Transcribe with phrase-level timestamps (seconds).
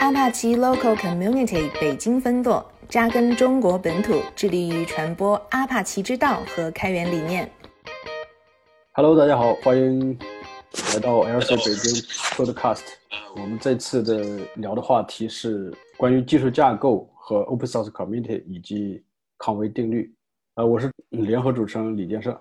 [0.00, 7.52] 阿帕奇 Local Community 北京分舵扎根中国本土，致力于传播阿帕奇之道和开源理念。
[8.92, 10.18] Hello，大家好，欢迎
[10.94, 12.02] 来到 LC 北京
[12.34, 12.80] Podcast。
[13.36, 14.24] 我们这次的
[14.54, 19.04] 聊的话题是关于技术架构和 Open Source Community 以及
[19.36, 20.10] 康威定律。
[20.54, 22.40] 呃，我是联合主持人李建设。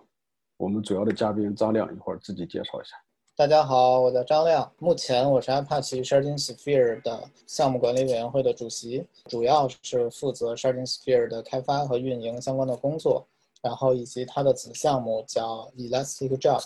[0.55, 2.95] 我们主要的嘉宾张亮，一会儿自己介绍一下。
[3.39, 13.25] 大家好，我叫张亮，目前我是 Apache Sharding Sphere 的项目管理委员会的主席，主要是负责 Sharding Sphere 的开发和运营相关的工作，
[13.61, 16.61] 然后以及它的子项目叫 Elastic Job，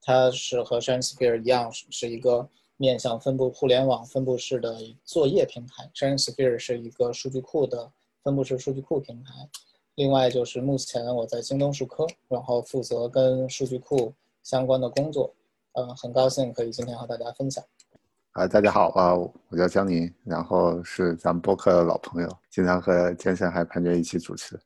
[0.00, 5.90] 它是和 Sharding Sphere 一样，是一个面向分布互联网分布式的作业平台。
[5.92, 7.90] Sharding Sphere 是一个数据库的
[8.22, 9.32] 分布式数据库平台。
[9.96, 15.34] 另外就是目前我在京东数科，然后负责跟数据库相关的工作，
[15.74, 17.64] 呃，很高兴可以今天和大家分享。
[18.32, 24.60] 啊，大家好啊，我叫江宁，然后是咱们播客的老朋友，经常和坚生还潘娟一起主持。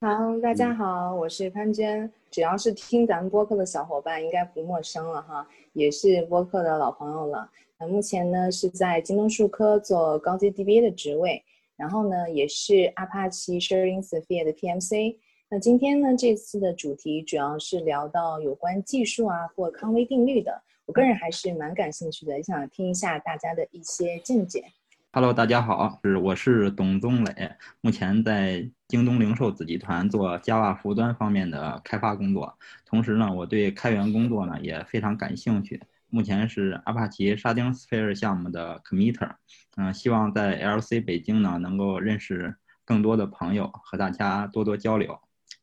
[0.00, 0.08] 好，
[0.42, 7.48] 大家好，我是潘娟，只要是听咱们播客的小伙伴应该不陌生了哈，也是播客的老朋友了。
[7.78, 11.40] 那目前呢是在京东数科做高级 DBA 的职位。
[11.76, 15.16] 然后呢，也是 Apache Sharding Sphere 的 PMC。
[15.50, 20.62] 那今天呢，这次的主题主要是聊到有关技术啊，或康威定律的。
[20.84, 24.62] 我个人还是蛮感兴趣的，也想听一下大家的一些见解。
[25.10, 32.54] Hello，大家好，是我是董宗磊，目前在京东零售子集团做 Java 服务端方面的开发工作。
[32.84, 35.80] 同时呢，我对开源工作呢也非常感兴趣。
[36.10, 39.30] 目前是阿帕奇沙丁 Sphere 项目的 Committer，
[39.78, 45.18] 嗯，希望在 LC 北京呢能够认识更多的朋友，和大家多多交流。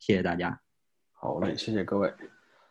[0.06, 0.56] 谢谢大家。
[1.14, 2.14] 好嘞，谢谢各位。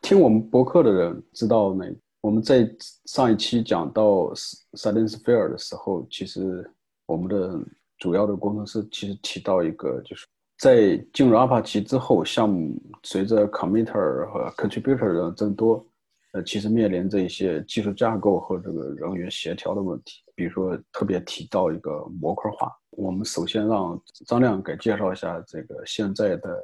[0.01, 1.85] 听我们博客的人知道呢，
[2.21, 2.65] 我们在
[3.07, 4.33] 上一期讲到
[4.75, 6.65] 沙丁 Sphere 的时候，其实
[7.05, 7.59] 我们的
[7.97, 10.25] 主要的工程师其实提到一个，就是
[10.59, 15.85] 在进入阿帕奇之后，项目随着 Committer 和 Contributor 的增多。
[16.31, 22.71] 呃，其实面临着一些技术架构和这个人员协调的问题，比如说特别提到一个模块化。
[22.91, 26.63] 我们首先让张亮给介绍一下这个现在的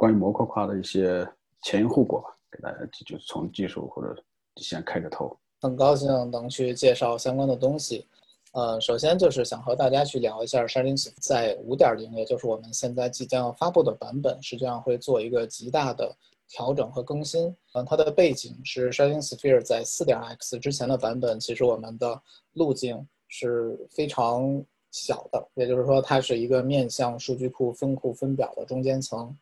[0.00, 1.28] 关于模块化的一些
[1.60, 4.16] 前因后果吧，给大家就就从技术或者
[4.56, 5.36] 先开个头。
[5.60, 8.06] 很高兴能去介绍相关的东西。
[8.52, 16.16] 呃，首先就是想和大家去聊一下 Sharding 在五点零，也就是我们现在即将要发布的版本，实际上会做一个极大的。
[16.48, 22.20] 调整和更新，嗯，它的背景是 Sharding Sphere 在四点 X 之前的版本，其实我们的
[22.54, 29.32] 路径是非常小的，也就是说，它是一个面向数据库分库分表的中间层。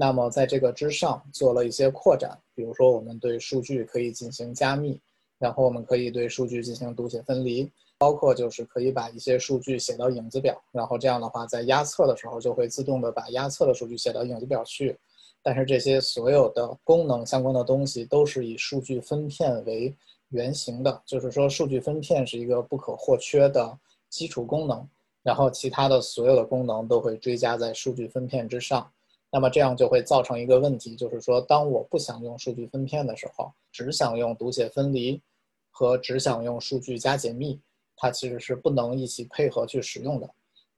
[0.00, 4.96] 那么在这个之上做了一些扩展，比如说我们对数据可以进行加密，
[5.40, 14.96] 然后我们可以对数据进行读写分离，包括就是可以把一些数据写到影子表，然后这样的话在压测的时候就会自动的把压测的数据写到影子表去。
[15.42, 19.92] 但是这些所有的功能相关的东西都是以数据分片为
[20.28, 23.76] 原型的，就是说数据分片是一个不可或缺的
[24.08, 24.88] 基础功能，
[25.24, 28.88] 然后其他的所有的功能都会追加在数据分片之上。
[29.30, 35.20] 那么这样就会造成一个问题，就是说当我不想用数据分片的时候，只想用读写分离
[35.70, 37.60] 和只想用数据加解密，
[37.96, 40.28] 它其实是不能一起配合去使用的。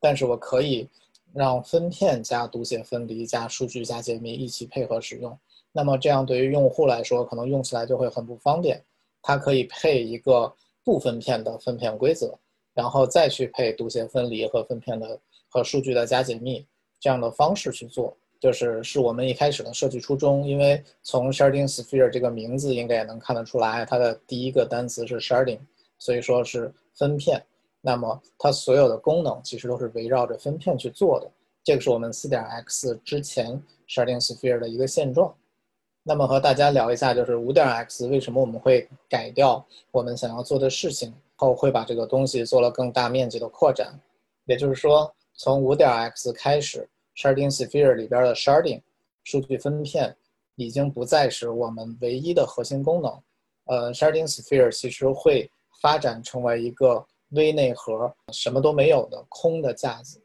[0.00, 0.88] 但是我可以。
[1.32, 5.38] 让分片加读写分离加数据加解密一起配合使用，
[5.70, 8.82] 那么这样对于用户来说，可能用起来就会很不方便。
[9.22, 12.36] 它可以配一个不分片的分片规则，
[12.74, 15.16] 然后再去配读写分离和分片的
[15.48, 16.66] 和数据的加解密
[16.98, 20.44] 这样的方式去做，就是是我们一开始的设计初衷。
[20.44, 25.60] 因为从 Sharding Sphere 这个名字应该也能看得出来，它的第一个单词是 Sharding，
[25.98, 27.40] 所以说是分片。
[27.82, 31.30] 那么它所有的功能其实都是围绕着分片去做的，
[31.62, 35.34] 这个是我们四点 X 之前 Sharding Sphere 的一个现状。
[36.02, 43.98] 那么和大家聊一下，就是五点 X 为什么我们会改掉我们想要做的事情，后会把这个东西做了更大面积的扩展。
[44.46, 46.88] 也就是说，从五点 X 开始
[47.20, 48.80] ，Sharding Sphere 里边的 Sharding
[49.24, 50.16] 数据分片
[50.56, 53.22] 已经不再是我们唯一的核心功能。
[53.66, 55.50] 呃，Sharding Sphere 其实会
[55.82, 57.06] 发展成为一个。
[57.34, 60.20] 微内核什么都没有的空的架子，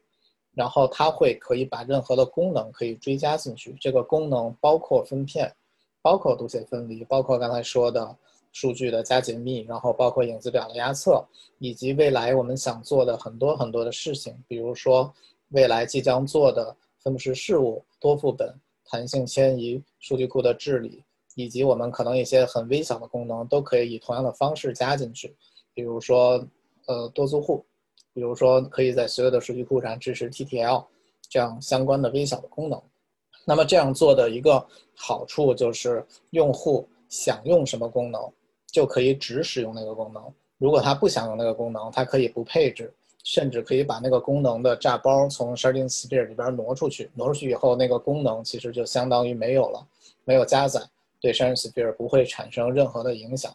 [0.54, 3.76] 然后它会可以把任何的功能可以追加进去。
[3.80, 5.54] 这个功能包括分片，
[6.02, 8.16] 包括读写分离，包括刚才说的
[8.50, 11.24] 数据的加解密，然后包括影子表的压测，
[11.60, 15.14] 以及未来我们想做的很多很多的事情，比如说
[15.50, 16.74] 未来即将做的
[17.06, 18.52] 分布式事务、多副本、
[18.84, 21.04] 弹性迁移、数据库的治理，
[21.36, 25.32] 以及我们可能一些很微小的功能都可以以同样的方式加进去，
[25.72, 26.44] 比如说。
[26.88, 27.66] 呃，多租户，
[28.12, 30.86] 比如说可以在所有的数据库上支持 TTL
[31.28, 32.80] 这样相关的微小的功能。
[33.44, 34.64] 那么这样做的一个
[34.94, 38.32] 好处就是，用户想用什么功能，
[38.70, 40.32] 就可以只使用那个功能。
[40.58, 42.94] 如果他不想用那个功能，他可以不配置，
[43.26, 47.10] 甚至可以把那个功能的炸包从 Sharding Sphere 里边挪出去。
[47.12, 49.84] 挪出去以后，那个功能其实就相当于没有了，
[50.24, 50.80] 没有加载，
[51.20, 53.52] 对 Sharding Sphere 不会产生任何的影响。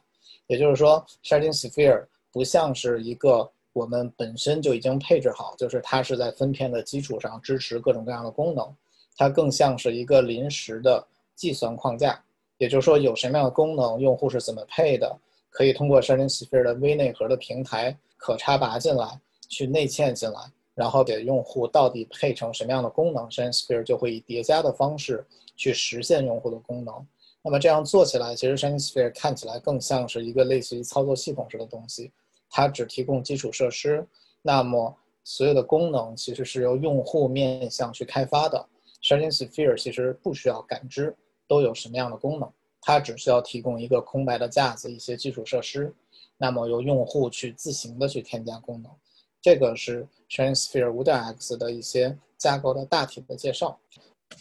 [0.47, 8.75] 也就是说，Sharding Sphere 不像是一个我们本身就已经配置好，就是它是在分片的基础上支持各种各样的功能，
[9.15, 11.01] 它更像是一个临时的
[11.33, 12.21] 计算框架。
[12.57, 15.17] 也就是说，有什么样的功能，用户是怎么配的。
[15.49, 19.07] 可以通过 Sharding Sphere 的微内核的平台可插拔进来，
[19.51, 20.39] 去内嵌进来，
[20.73, 25.25] 然后给用户到底配成什么样的功能，ShineSphere 就会以叠加的方式
[25.57, 27.05] 去实现用户的功能。
[27.43, 32.13] 那么这样做起来，其实 ShineSphere 看起来更像是一个类似于操作系统式的东西，
[32.49, 34.07] 它只提供基础设施，
[34.41, 34.95] 那么
[35.25, 38.65] 所有的功能其实是由用户面向去开发的。
[39.03, 41.13] ShinSphere 其实不需要感知
[41.45, 42.49] 都有什么样的功能。
[42.79, 45.93] 它只需要提供一个空白的架子，一些基础设施，
[46.37, 48.91] 那么由用户去自行的去添加功能。
[49.41, 53.79] 这个是 Transphere 五点 X 的一些架构的大体的介绍。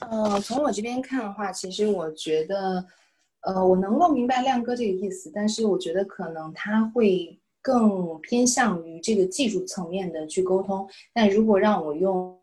[0.00, 2.85] 呃，从我这边看的话，其实我觉得，
[3.41, 10.88] 呃，我能够明白亮哥这个意思，但是我觉得可能他会更偏向于这个技术层面的去沟通。
[11.12, 12.38] 但如果让我用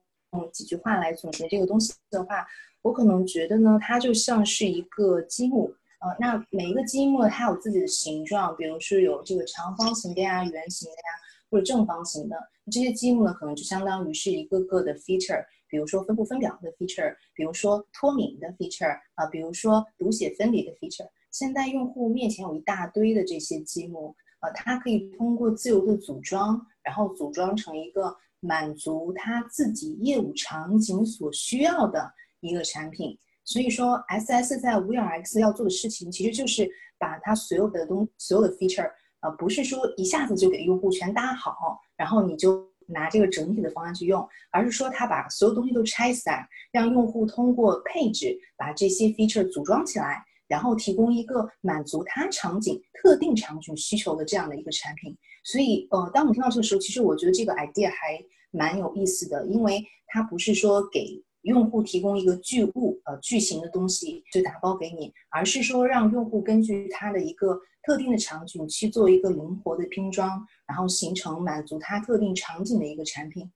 [0.51, 2.45] 几句话来总结这个东西的话，
[2.81, 5.73] 我可能觉得呢，它就像是一个积木。
[5.99, 11.01] 呃，那每一个积木它有自己的形状，比如说有这个长方形的呀、圆形的呀，
[11.49, 12.35] 或者正方形的。
[12.71, 21.07] 这些积木呢，可能就相当于是一个个的 feature，比如说分布分表的 feature，比如说脱敏的 feature，啊，比如说读写分离的 feature。
[21.31, 33.17] 现在用户面前有一大堆的这些积木，呃，它可以通过自由的组装，然后组装成一个满足他自己业务场景所需要的一个产品。
[33.43, 38.91] 所以说，S S 在五点 X 要做的事情，其实就是把它所有的东所有的 feature，
[39.21, 55.17] 呃，不是说一下子就给用户全搭好，然后你就拿这个整体的方案去用，而是说它把所有东西都拆散，让用户通过配置把这些 feature 组装起来，然后提供一个满足他场景特定场景需求的这样的一个产品。
[55.43, 61.23] 所以，呃，当我们听到这个时候，其实我觉得这个 idea 还蛮有意思的，因为它不是说给。
[61.43, 73.49] 用户提供一个巨物，呃，巨型的东西就打包给你，而是说让用户根据他的一个特定的场景去做一个灵活的拼装，然后形成满足它特定场景的一个产品。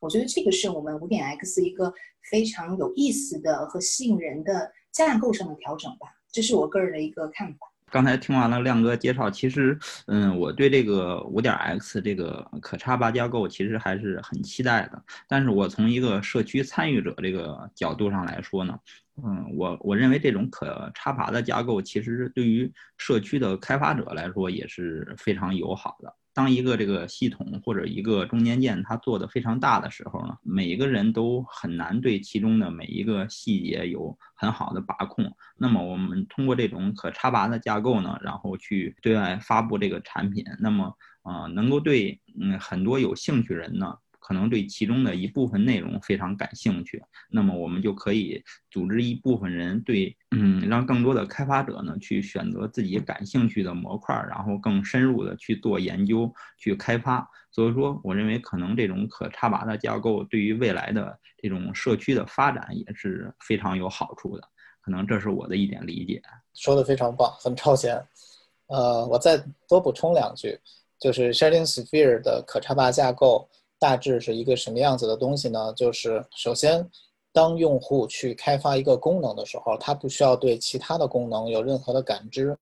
[0.00, 1.92] 我觉得这个是我们五点 X 一个
[2.30, 7.58] 非常有意思的和吸引人的架构上的调整吧，这是我个人的一个看法。
[7.92, 15.02] 刚才听完了亮哥介绍，其实，嗯，我对这个五点 X 这个可插拔架构其实还是很期待的。
[15.28, 18.78] 但是我从一个社区参与者这个角度上来说呢，
[19.24, 26.14] 嗯，我我认为这种可插拔的架构其实对于社区的开发者来说也是非常友好的。
[26.34, 35.34] 当一个这个系统或者一个中间件它做的非常大的时候呢，每一个人都很难对其中的每一个细节有很好的把控。
[35.56, 43.96] 那么我们通过这种可插拔的架构呢，然后去对外发布这个产品，那么呃，能够对嗯很多有兴趣人呢。
[44.26, 47.00] 可能对其中的一部分内容非常感兴趣，
[47.30, 57.24] 那么我们就可以组织一部分人对，嗯，让更多的开发者呢去选择自己感兴趣的模块，然后更深入的去做研究、去开发。
[57.52, 64.42] 所以说，我认为可能这种可插拔的架构对于未来的这种社区的发展也是非常有好处的。
[64.80, 66.20] 可能这是我的一点理解。
[66.52, 68.04] 说的非常棒，很超前。
[68.66, 70.58] 呃，我再多补充两句，
[70.98, 73.48] 就是 Sharding Sphere 的可插拔架构。
[73.78, 75.72] 大致是一个什么样子的东西呢？
[75.74, 76.88] 就是首先，
[77.32, 82.56] 当用户去开发一个功能的时候，他不需要对其他的功能有任何的感知，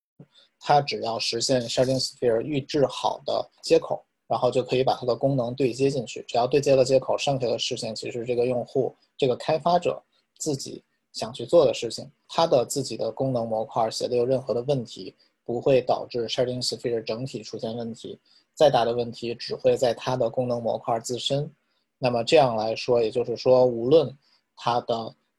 [0.58, 6.24] 他只要实现 Sharding Sphere 预制好的接口，然后就可以把它的功能对接进去。
[6.26, 10.02] 只要对接了接口，剩下的事情其实这个用户、这个开发者
[10.38, 18.18] 自己想去做的事情，他的自己的功能模块写的有任何的问题，不会导致 Sharding Sphere 整体出现问题。
[18.54, 21.50] 再大的问题只会在它的功能模块自身，
[21.98, 24.16] 那么这样来说，也就是说，无论
[24.56, 24.94] 它的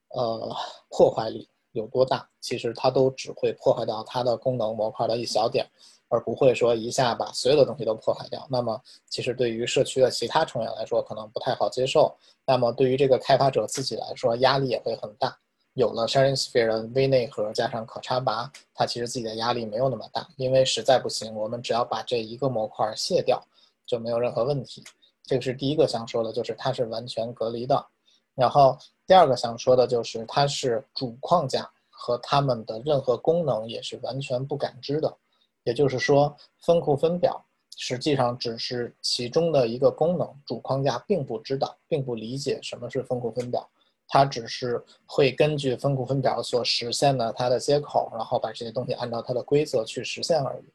[0.09, 0.55] 呃
[0.89, 5.65] 破坏力有多大，其实它都只会破坏掉它的功能模块的一小点，
[6.09, 8.45] 而不会说一下把所有的东西都破坏掉。
[8.49, 12.13] 那么，其实对于社区的其他成员来说，可能不太好接受。
[12.45, 15.37] 那么，对于这个开发者自己来说，压力也会很大。
[15.75, 23.45] 有了 Sharding Sphere 的微内核加上可插拔，它其实自己的压力没有那么大，因为实在不行，我们只要把这一个模块卸掉，
[23.85, 24.81] 就没有任何问题。
[25.23, 27.85] 这个是第一个想说的，就是它是完全隔离的。
[28.35, 35.13] 然后第二个想说的就是它是主框架和它们的任何功能也是完全不感知的。
[35.63, 37.43] 也就是说，分库分表
[37.75, 43.67] 实际上只是其中的一个功能，主框架并不知道，并不理解什么是分库分表。
[44.07, 50.65] 它只是会根据分库分表所实现的它的接口，然后把这些东西按照它的规则去实现而已。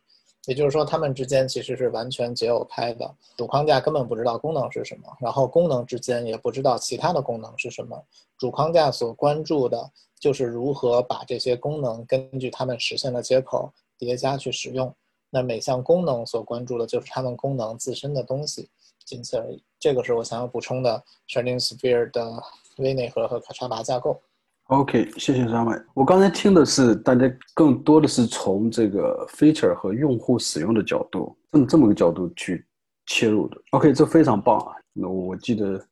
[0.47, 3.15] 也就是说，它们之间其实是完全解耦开的。
[3.37, 8.03] 主框架根本不知道功能是什么，然后功能之间也不知道其他的功能是什么。
[8.39, 14.93] 主框架所关注的就是如何把这些功能根据它们实现的接口叠加去使用。
[15.29, 18.71] 那每项功能所关注的就是它们功能自身的东西，
[19.05, 19.63] 仅此而已。
[19.79, 22.43] 这个是我想要补充的 Sharding Sphere 的。
[22.79, 24.21] 微内核和卡查巴架构。
[24.69, 25.77] OK，谢谢三位。
[25.95, 32.65] 我刚才听的是大家更多的是从这个 feature 和用户使用的角度，这么这么个角度去
[33.07, 33.61] 切入的。
[33.73, 34.73] OK，这非常棒啊。
[34.93, 35.85] 那我记得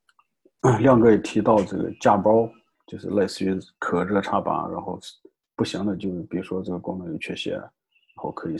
[0.78, 2.48] 亮哥也提到这个架包，
[2.86, 4.96] 就是类似于可热插拔，然后
[5.56, 7.70] 不行的就比如说这个功能有缺陷，然
[8.14, 8.54] 后可以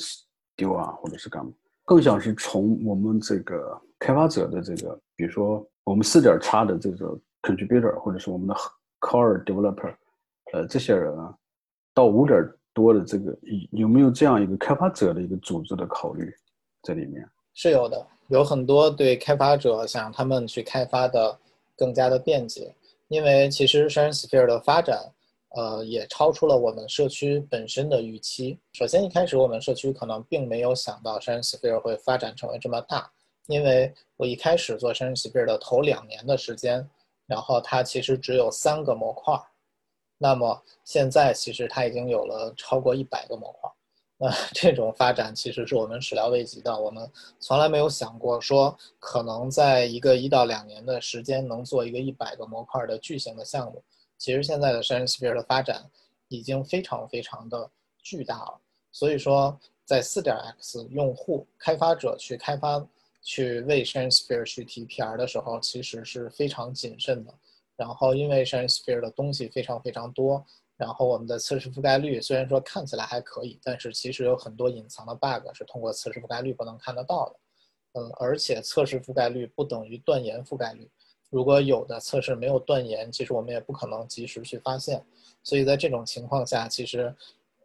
[0.57, 1.53] 丢啊，或者是干嘛。
[1.85, 7.17] 更想是从我们这个开发者的这个，比如说我们四点叉的这个。
[7.43, 8.55] Contributor 或者是我们的
[9.01, 9.95] core developer，
[10.53, 11.35] 呃，这些人啊，
[11.95, 12.37] 到五点
[12.75, 13.37] 多的这个
[13.71, 16.33] 有没有这样一个开发者的一个组织的考虑
[16.83, 17.29] 在里面？
[17.55, 21.39] 是有的，有很多对开发者想让他们去开发的
[21.77, 22.75] 更加的便捷，
[23.09, 25.13] 因为其实 s h a r e Sphere 的发展，
[25.57, 28.59] 呃，也超出了我们社区本身的预期。
[28.73, 33.11] 首先一开始我们社区可能并没有想到 s h a r e Sphere 会发展成为这么大，
[33.47, 36.89] 因为我一开始做 s h a r e Sphere 的头两年的时间。
[37.29, 39.39] 然后它其实只有三个模块，
[40.17, 43.71] 那么现在其实它已经有了超过一百个模块，
[44.17, 46.75] 那 这种发展其实是我们始料未及的。
[46.75, 47.09] 我们
[47.39, 53.85] 从来没有想过说可能在一个一到两年的时间能做一个一百个模块的巨型的项目。
[54.17, 55.85] 其实现在的 ShareSphere 的发展
[56.29, 57.71] 已经非常非常的
[58.03, 58.59] 巨大了，
[58.91, 62.85] 所以说在四点 X 用户开发者去开发。
[63.23, 67.35] 去为 ShareSphere 去提 PR 的时候，其实是非常谨慎的。
[67.77, 70.45] 然后，因为 ShareSphere 的东西非常非常多，
[70.77, 77.37] 然后我们的测试覆盖率虽然说看起来还可以，但是其实有很多隐藏的 bug 是通过测试覆盖率不能看得到的。
[78.01, 80.91] 嗯，而且测试覆盖率不等于断言覆盖率。
[81.31, 85.05] 如果有的测试没有断言，其实我们也不可能及时去发现。
[85.43, 87.15] 所以在这种情况下，其实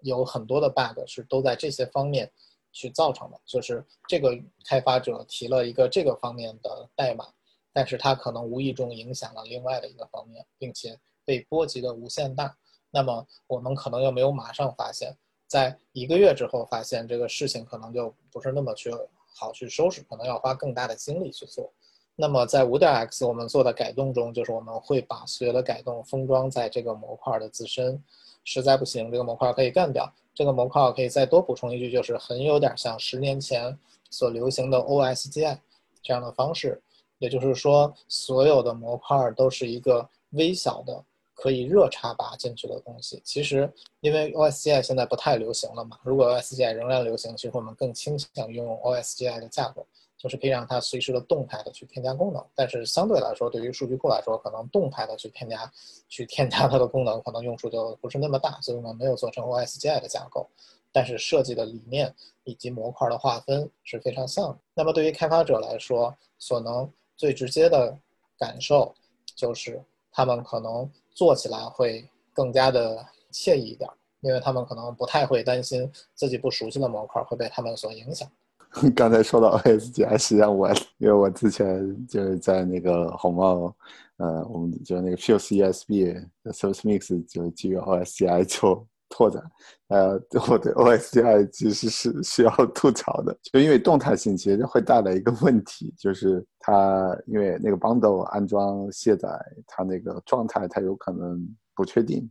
[0.02, 2.32] 有很多的 bug 是都在这些方面。
[2.74, 7.26] 去造成的，就是这个开发者提了一个这个方面的代码，
[7.72, 12.58] 但是他可能无意中影响了另外的一个方面，并且被波及的无限大。
[12.92, 15.16] 那么我们可能又没有马上发现，
[15.48, 18.92] 在一个月之后发现这个事情可能就不是那么去
[19.36, 21.72] 好去收拾，可能要花更大的精力去做。
[22.16, 28.04] 那么在五点 X 我们做的改动中，就是我们会把所有的改动封装在这个模块的自身。
[28.44, 30.14] 实在不行，这个模块可以干掉。
[30.34, 33.78] 这个模块可以再多补充一句，就是很有点像十年前
[34.10, 35.58] 所流行的 OSGI
[36.02, 36.82] 这样的方式，
[37.20, 41.04] 也就是说，所有的模块都是一个微小的
[41.36, 43.22] 可以热插拔进去的东西。
[43.24, 43.72] 其实，
[44.02, 49.86] 因为 OSGI 现在不太流行了嘛，如果 OSGI 仍然流行，其实我们更倾向于用 OSGI 的架构。
[50.24, 55.70] 就是可以让它随时的动态的去添加功能，但是相对来说，对于数据库来说，可能动态的去添加、
[56.08, 60.50] 去添加它的功能，可能用处就不是那么大，所以我们没有做成 OSGI 的架构。
[60.94, 62.16] 但是设计的理念
[62.46, 64.58] 以及模块的划分是非常像的。
[64.74, 67.94] 那么对于开发者来说，所能最直接的
[68.40, 68.96] 感受
[69.36, 73.90] 就是，他们可能做起来会更加的惬意一点，
[74.22, 78.32] 因为他们可能不太会担心自己不熟悉的模块会被他们所影响。
[78.96, 83.76] 刚才说到 OSGI，实际上我因为我之前就是在那个红帽，
[84.18, 89.44] 呃，我们就那个 Fuse ESB Service Mix 就基于 OSGI 做拓展，
[89.90, 90.14] 呃，
[90.50, 99.30] 我对 OSGI 其实是需要吐槽的，就因为动态性其实会带来一个问题，就是它因为那个 bundle 安装卸载，
[99.68, 102.28] 它那个状态它有可能不确定，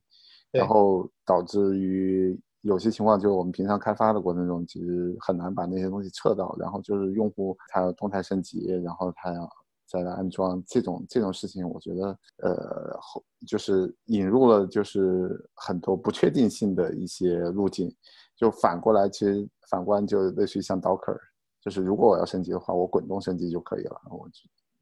[0.51, 2.37] 然后导致于。
[2.63, 9.49] 有些情况就是我们平常开发的过程中，其实很难把那些东西撤到，然后就是用户他要动态升级，然后他要
[9.87, 17.93] 再来安装这种这种事情，我觉得呃后就是引入了就是很多不确定性的一些路径，
[18.37, 21.19] 就反过来其实反观就类似于像 Docker，
[21.61, 24.29] 就是如果我要升级的话，我滚动升级就可以了，我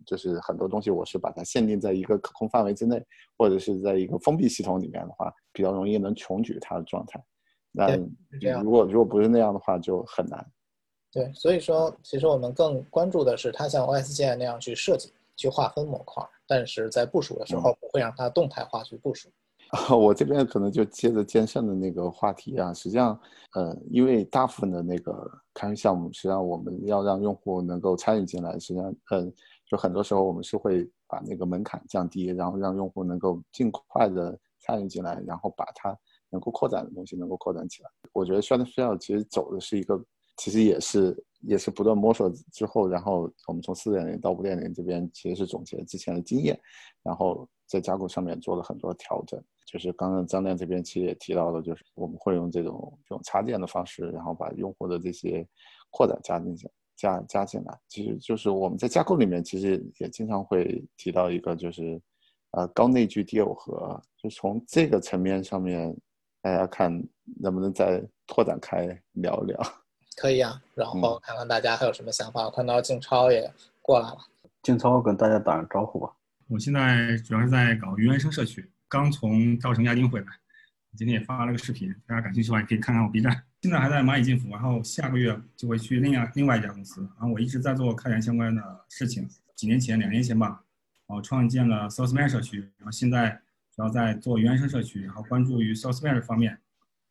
[0.06, 3.04] 就是很多东西我是把它限定在一个可控范围之内，
[3.38, 7.22] 或者是在一个封闭系统里面的话，比较容易能穷举它的状态。
[7.72, 7.96] 那
[8.62, 10.44] 如果如果不是那样的话，就很难。
[11.12, 19.28] 对，所以说其实我们更关注的是它像 OSGI 那样去设计、去划分模块，但是在部署的时候不会让它动态化去部署。
[19.96, 23.20] 我这边可能就接着剑圣的那个话题啊，实际上，
[23.54, 29.32] 呃，因为大部分的那个开源项目，实际上我们要让用户能够参与进来，实际上，嗯，
[29.66, 35.96] 就很多时候我们是会把那个门槛降低，然后让用户能够尽快的参与进来，然后把它
[36.30, 37.90] 能够扩展的东西能够扩展起来。
[38.12, 40.02] 我觉得 s h a r d f i e l 其实走的是一个，
[40.36, 46.58] 其实也是也是不断摸索之后，然后我们从四点零到五点零这边其实是总结之前的经验，
[47.02, 49.42] 然后在架构上面做了很多调整。
[49.66, 55.46] 就是刚刚张亮这边其实也提到了，就是我们会用这种这种插件的方式，然后把用户的这些
[55.90, 57.78] 扩展加进去，加加进来。
[57.86, 62.02] 其实就是我们在架构里面其实也经常会提到一个，就是
[62.50, 64.02] 呃高内聚低耦合。
[64.20, 65.96] 就从这个层面上面，
[66.42, 66.90] 大家看
[67.40, 69.60] 能不能再拓展开聊一聊？
[70.16, 72.44] 可以啊，然后看看大家还有什么想法。
[72.44, 74.18] 我看到静超也过来了，
[74.62, 76.12] 静超跟大家打个招呼吧。
[76.48, 78.70] 我现在主要是在搞云原生社区。
[78.88, 80.26] 刚从稻城亚丁回来，
[80.96, 83.44] 今天也发了个视频，大家感兴趣的话也可以看看我 B 站。
[83.62, 87.00] 现在还在蚂蚁金服，然后下个月就会去另外另外一家公司。
[87.02, 90.64] 然后我一直在做开源相关的事情，几年前两年前吧，
[91.06, 93.40] 然后创建了 SourceMan 社区，然后现在
[93.80, 96.54] 然后在做原生社区，然后关注于 SourceMap 方面，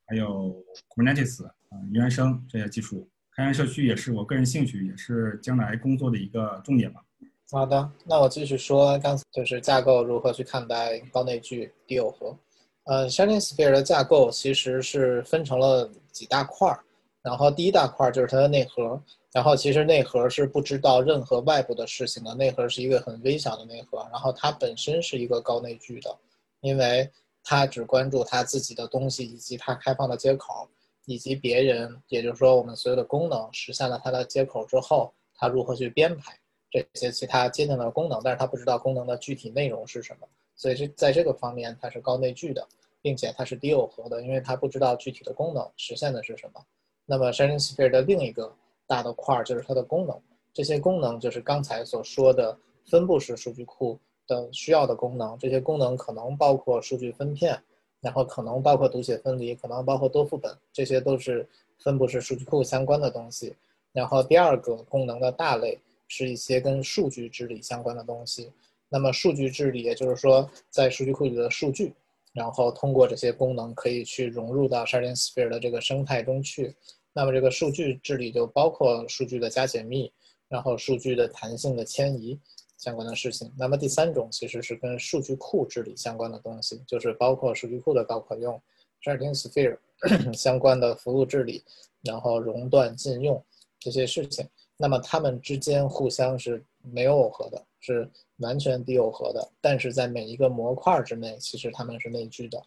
[0.05, 0.55] 还有
[0.89, 1.51] Kubernetes 啊
[1.91, 3.09] 原生这些技术。
[3.35, 7.01] 开源社区也是我个人兴趣，也是将来工作的一个重点吧。
[7.49, 12.37] 好的，那我继续说，刚才就是架构如何去看待高内聚低耦合。
[12.83, 16.83] 呃，Sharding Sphere 的架构其实是分成了几大块儿，
[17.23, 19.01] 然后第一大块儿就是它的内核，
[19.33, 26.15] 然后其实内核是不知道任何外部的事情的，内核是一个很微小的内核，然后它本身是一个高内聚的，
[26.61, 27.09] 因为
[27.43, 30.67] 它只关注它自己的东西以及它开放的接口，
[31.05, 36.37] 以及别人，也就是说我们所有的功能实现了它的接口之后，它如何去编排。
[36.71, 42.67] 这些其他接近的功能，但是它不知道功能的具体内容是什么，所以这在这个方面它是高内聚的，
[43.01, 46.63] 并且它是低耦合的，因为它不知道具体的功能实现的是什么。
[47.07, 50.21] 那么 Sharding Sphere 的另一个大的块儿就是它的功能，
[50.53, 57.61] 这些功能就是刚才所说的分布式数据库的需要的功能，这些功能可能包括数据分片，
[57.99, 61.45] 然后可能包括读写分离，可能包括多副本，这些都是
[61.79, 63.53] 分布式数据库相关的东西。
[63.91, 65.77] 然后第二个功能的大类。
[66.11, 68.51] 是一些跟数据治理相关的东西。
[68.89, 71.93] 那么数据治理，也就是说，在数据库里的数据，
[72.33, 76.75] 然后通过这些功能可以去融入到 Sharding Sphere 的这个生态中去。
[77.13, 80.11] 那么这个数据治理就包括数据的加解密，
[80.47, 82.39] 然后数据的弹性的迁移
[82.79, 83.53] 相关的事情。
[83.55, 88.59] 那么第三种其实是跟数据库治理相关的东西，就是包括数据库的高可用
[89.03, 89.77] Sharding Sphere
[90.33, 91.63] 相关的服务治理，
[92.01, 93.43] 然后熔断禁用
[93.79, 94.47] 这些事情。
[94.77, 99.51] 那么它们之间互相是没有耦合的，是完全低耦合的。
[99.59, 102.61] 但是在每一个模块之内，其实它们是内聚的，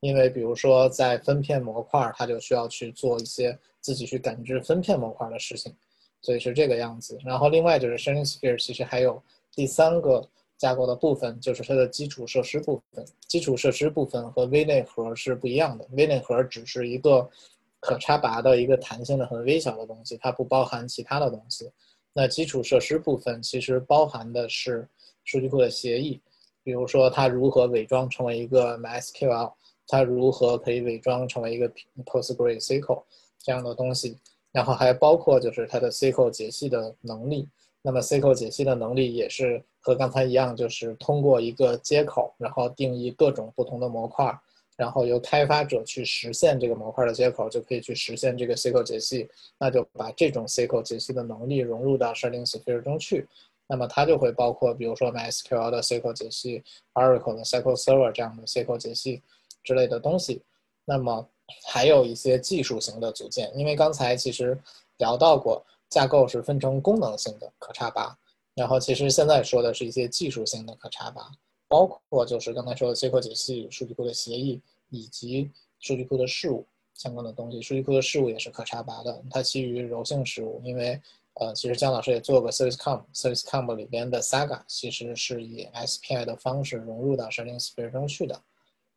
[0.00, 5.76] 因为比如说在分片模块，它就需要去做一些自己去感知分片模块的事情，
[6.22, 7.18] 所以是这个样子。
[7.22, 13.04] 然后另外就是 Sharding Sphere 其实还有第三个架构的部分，就是它的基础设施部分。
[13.26, 17.28] 基础设施部分和微内核是不一样的，微内核只是一个。
[17.80, 21.70] 可插拔的一个弹性的很微小的东西，它不包含其他的东西。
[22.12, 24.84] 那基础设施部分其实包含的是
[25.22, 26.20] 数据库的协议，
[26.64, 29.52] 比如说它如何伪装成为一个 MySQL，
[29.86, 31.70] 它如何可以伪装成为一个
[32.04, 33.04] PostgreSQL
[33.38, 34.18] 这样的东西。
[34.50, 37.46] 然后还包括就是它的 SQL 解析的能力。
[37.82, 44.36] 那么 SQL 解析的能力也是和刚才一样，就是通过一个接口，然后定义各种不同的模块。
[44.76, 49.28] 然后由开发者去实现这个模块的接口，就可以去实现这个 SQL 解析。
[49.58, 53.26] 那就把这种 SQL 解析的能力融入到 Sharding Sphere 中去。
[53.66, 56.62] 那么它就会包括，比如说 MySQL 的 SQL 解析、
[56.94, 59.20] Oracle 的 SQL Server 这样的 SQL 解析
[59.64, 60.42] 之类的东西。
[60.84, 61.28] 那么
[61.66, 64.56] 还有一些技术型的组件，因为刚才其实
[64.98, 68.16] 聊到过，架构是分成功能性的可插拔，
[68.54, 71.30] 然后其实现在说的是一些技术性的可插拔。
[71.66, 77.60] 包括就是刚才说的 SQL 解析、数据库的协议以及数据库的事务相关的东西。
[77.60, 80.60] 数据库的事务也是可插拔的，它基于柔性事务。
[80.64, 81.00] 因为
[81.34, 88.42] 呃，其实姜老师也做过 Service Com，Service Com 里边的 Saga 其实是以 SPI 的方式融入到 Sharding Sphere 中去的。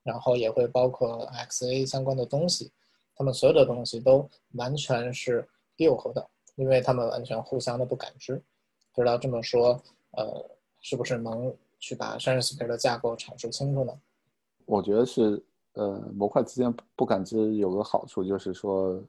[0.04, 2.71] 然后也会包括 XA 相关的东西，
[3.15, 8.41] 它们所有的东西都完全是低耦合的，因为他们完全互相的不感知。
[8.93, 10.45] 不知道这么说，呃，
[10.79, 11.53] 是不是能？
[11.83, 13.91] 去把 Sharding Sphere 的架构阐述清楚呢？
[14.65, 19.03] 我觉得是，呃，模块之间不感知有个好处，就是说，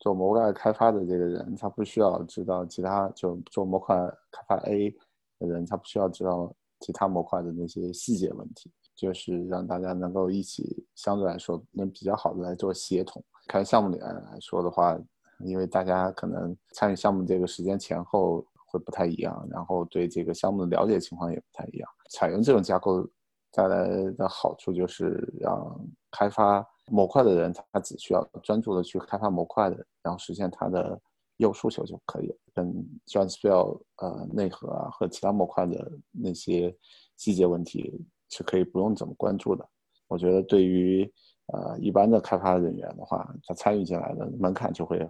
[0.00, 3.96] 做模块开发的这个人，他不需要知道其他就做模块
[4.32, 4.90] 开发 A
[5.38, 13.22] 的人，他不需要知道其他模块的那些细节问题，就是让大家能够一起相对来说能比较好的来做协同。
[13.46, 14.98] 看项目里面来说的话，
[15.44, 21.88] 因为大家可能参与项目这个时间前后会不太一样，然后对这个项目的了解情况也不太一样。
[22.10, 23.06] 采用这种架构
[23.52, 31.00] 带来的好处就是让开发模块的人，他只需要专注的去开发模块的，然后实现他的
[31.38, 32.36] 业务诉求就可以了。
[32.54, 32.72] 跟
[33.06, 36.74] j o h n s p e l 呃内核啊和其他模块的那些
[37.16, 39.66] 细节问题是可以不用怎么关注的。
[40.08, 41.10] 我觉得对于
[41.52, 45.06] 呃一般的开发人员的话，他参与进来的门槛就会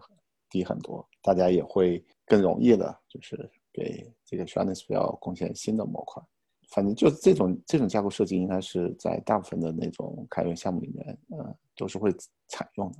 [0.50, 6.22] 低很多，大家也会更容易的，就是给这个 j o h n s p e l 贡献新的模块。
[6.70, 12.12] 反正就这种这种架构设计，应该是在大部分的那种开源项目里面，呃，都是会
[12.46, 12.98] 采用的。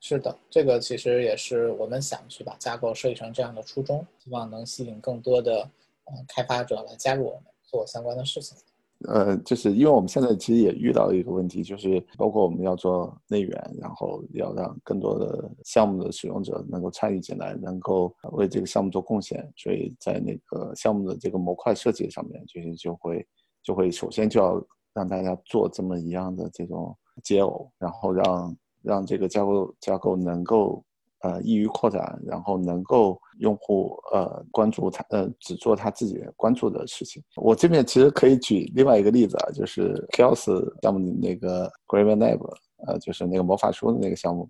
[0.00, 5.62] 是的，这个其实也是我们想去把架构设计成这样的初衷，希望能吸引更多的
[6.04, 8.58] 呃开发者来加入我们做相关的事情。
[9.06, 23.24] 呃，就是因为我们现在其实也遇到一个问题，就是包括我们要做内援，然后要让更多的项目的使用者能够参与进来，能够为这个项目做贡献，所以在那个项目的这个模块设计上面，就是就会
[23.62, 24.60] 就会首先就要
[24.92, 30.84] 让大家做这么一样的这种接偶，然后让让这个架构架构能够。
[31.20, 37.20] 呃，易于扩展，然后能够用户呃关注他呃只做他自己关注的事情。
[37.34, 40.46] 我这边其实可以举另外一个例子啊，就是 Chaos
[40.80, 42.38] 项目的那个 Graven Lab，
[42.86, 44.48] 呃，就是那个魔法书的那个项目，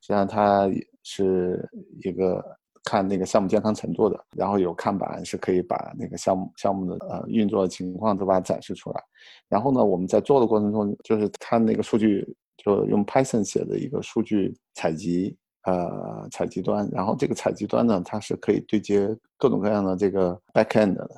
[0.00, 0.68] 实际上它
[1.04, 1.68] 是
[2.02, 2.44] 一个
[2.82, 9.00] 看那个项目健康程度的，然后有看板是可以把那个项目项目的呃运作情况都把它展示出来。
[9.48, 12.26] 然后呢，我们在做的过程中，就是它那个数据
[12.56, 15.36] 就用 Python 写的一个数据采集。
[15.62, 21.08] 呃，采集端，然后这个采集端呢，它是可以对接各种各样的这个 backend 的，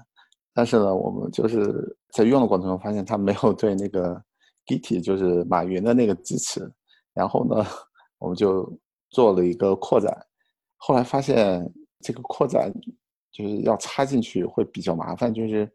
[0.53, 4.21] 但是呢，我们就是在用的过程中发现它没有对那个
[4.67, 6.69] Git，就是马云的那个支持，
[7.15, 7.65] 然后呢，
[8.19, 8.73] 我们就
[9.11, 10.27] 做了一个扩展，
[10.77, 12.73] 后来发现这个扩展
[13.31, 15.71] 就是要插进去会比较麻烦，就是。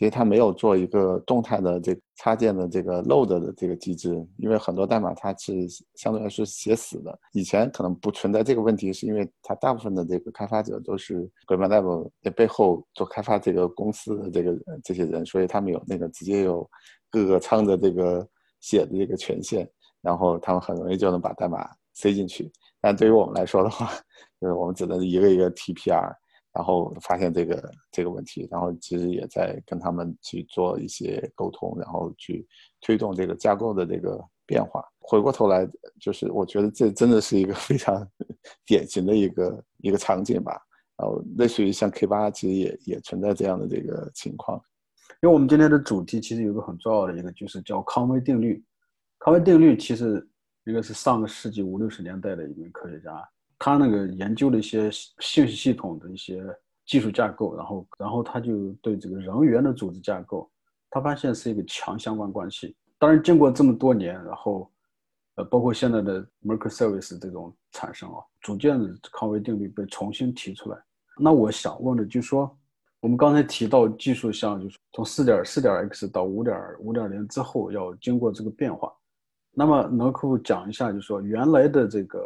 [0.00, 5.52] 其实它没有做一个动态的这插件的这个 load 的这个机制，因为很多代码它是
[5.94, 7.18] 相对来说写死的。
[7.34, 16.66] 以前可能不存在这个问题，是因为它大部分的这个开发者都是 g r a m a l e 在背后做开发这个公司的这个这些人，所以他们有那个直接有
[17.10, 18.26] 各个仓的这个
[18.60, 19.68] 写的这个权限，
[20.00, 22.50] 然后他们很容易就能把代码塞进去。
[22.80, 23.92] 但对于我们来说的话，
[24.40, 26.10] 就是我们只能一个一个 TPR。
[26.52, 32.46] 然后发现这个这个问题，然后其实也在跟他们去做一些沟通，然后去
[32.80, 34.84] 推动这个架构的这个变化。
[34.98, 35.68] 回过头来，
[36.00, 38.06] 就是我觉得这真的是一个 非常
[38.66, 40.60] 典型的一个一个场景吧。
[40.96, 44.60] 然后类似于像 K 八，其实也也存在这样的这个情况。
[45.22, 48.62] 因为我们今天的主题其实有个很重要的一个，就是叫康威定律。
[49.18, 50.26] 康威定律其实
[50.64, 53.28] 一个是上个世纪五六十年代的一名科学家。
[53.62, 56.42] 他那个研究了一些信息系统的一些
[56.86, 60.50] 技术架构，然后，然后他就对这个人员的组织架构，
[60.88, 62.74] 他发现是一个强相关关系。
[62.98, 64.70] 当然，经过这么多年，然后，
[65.34, 70.78] 呃，包括现在的 microservice 这种产生啊，逐渐的康威定律被重新提出来。
[71.18, 72.50] 那我想问的就是说，
[73.00, 78.90] 我们刚才提到技术项，就是从四点四点 x 到五点五点零之后要经过这个变化，
[79.52, 82.18] 那么能够讲一下，就是说原来的这个。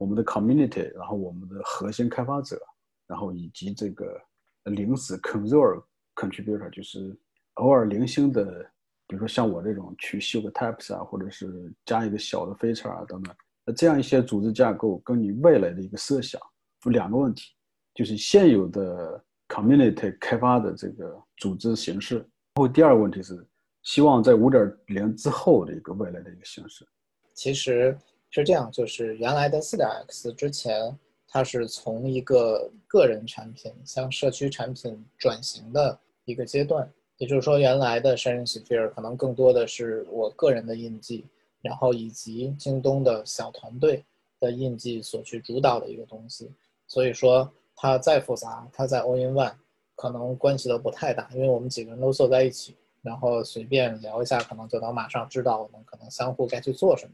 [0.00, 2.58] 我们的 community，然后我们的核心开发者，
[3.06, 4.18] 然后以及这个
[4.64, 5.84] 临时 control
[6.14, 7.14] contributor，就是
[7.56, 8.66] 偶尔零星的，
[9.06, 13.36] 比如说像我这种去修个 types 啊，或者是加一个小的 feature 啊等等，
[13.66, 16.40] 那这样一些组织架构跟你未来的一个设想，
[16.86, 17.52] 有两个问题，
[17.94, 23.46] 就是现有的 community 开发的这个组织形式，然后第二个问题是
[23.82, 26.88] 希望在五点零之后的一个未来的一个形式，
[27.34, 27.94] 其实。
[28.30, 36.88] 是这样，就是原来的四点 X 之前，它是从一个个人产品向社区产品转型的一个阶段。
[37.18, 41.26] 也就是说，原来的 Sharing Sphere 可能更多的是我个人的印记，
[41.60, 44.04] 然后以及京东的小团队
[44.38, 46.50] 的印记所去主导的一个东西。
[46.86, 49.52] 所以说，它再复杂，它在 All in One
[49.96, 57.12] 可能关系都不太大，因为我们几个人都坐在一起，然后随便聊一下，可能就能马上知道我们可能相互该去做什么。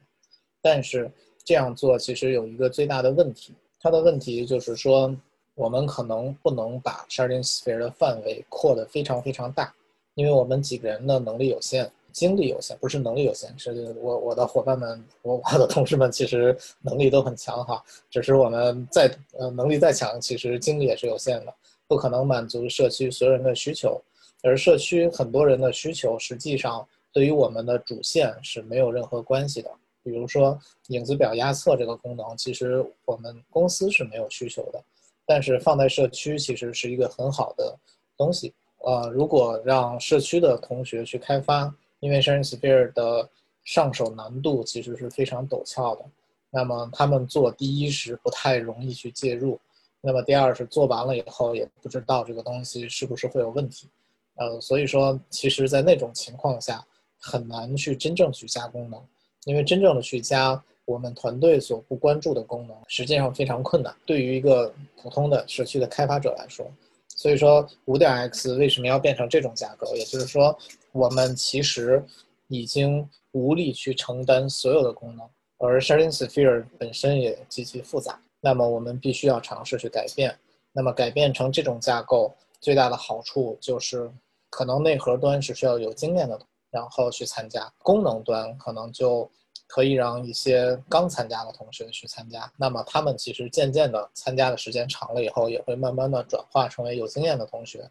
[0.68, 1.08] 但是
[1.44, 5.16] 这样做其实有一个最大的问题，它的问题就是说，
[5.54, 9.72] 我们可能不能把 ShardingSphere 的范围扩得非常非常大，
[10.14, 21.54] 因为我们几个人的能力有限，精力有限，不是能力有限，是我我的伙伴们，我我的同事们其实能力都很强哈，只是我们再呃能力再强，其实精力也是有限的，
[21.86, 24.02] 不可能满足社区所有人的需求，
[24.42, 29.70] 而社区很多人的需求，实际上对于我们的主线是没有任何关系的。
[30.06, 34.80] 比如说影子表压测这个功能，其实我们公司是没有需求的，
[35.26, 37.76] 但是放在社区其实是一个很好的
[38.16, 38.54] 东西。
[38.84, 43.28] 呃，如果让社区的同学去开发，因为 Sharing Sphere 的
[43.64, 46.04] 上手难度其实是非常陡峭的，
[46.50, 49.58] 那么他们做第一是不太容易去介入，
[50.00, 53.88] 那么第二是做完了以后也不知道这个东西是不是会有问题，
[54.36, 56.86] 呃，所以说其实，在那种情况下
[57.18, 59.02] 很难去真正去加功能，
[59.46, 66.70] 因为真正的去加我们团队所不关注的功能，实际上非常困难，对于一个普通的社区的开发者来说。
[67.08, 69.96] 所以说，五点 x 为什么要变成这种架构？
[69.96, 70.56] 也就是说，
[70.92, 72.04] 我们其实
[72.48, 75.26] 已经无力去承担所有的功能，
[75.58, 78.20] 而 ShardingSphere 本身也极其复杂。
[78.40, 80.36] 那么我们必须要尝试去改变。
[80.72, 84.10] 那么改变成这种架构，最大的好处就是，
[84.50, 86.38] 可能内核端是需要有经验的，
[86.76, 89.30] 然后去参加；功能端可能就。
[89.68, 97.90] 可以让一些刚参加的同学去参加，那么他们其实渐渐的参加的时间长了以后，也会慢慢的转化成为有经验的同学，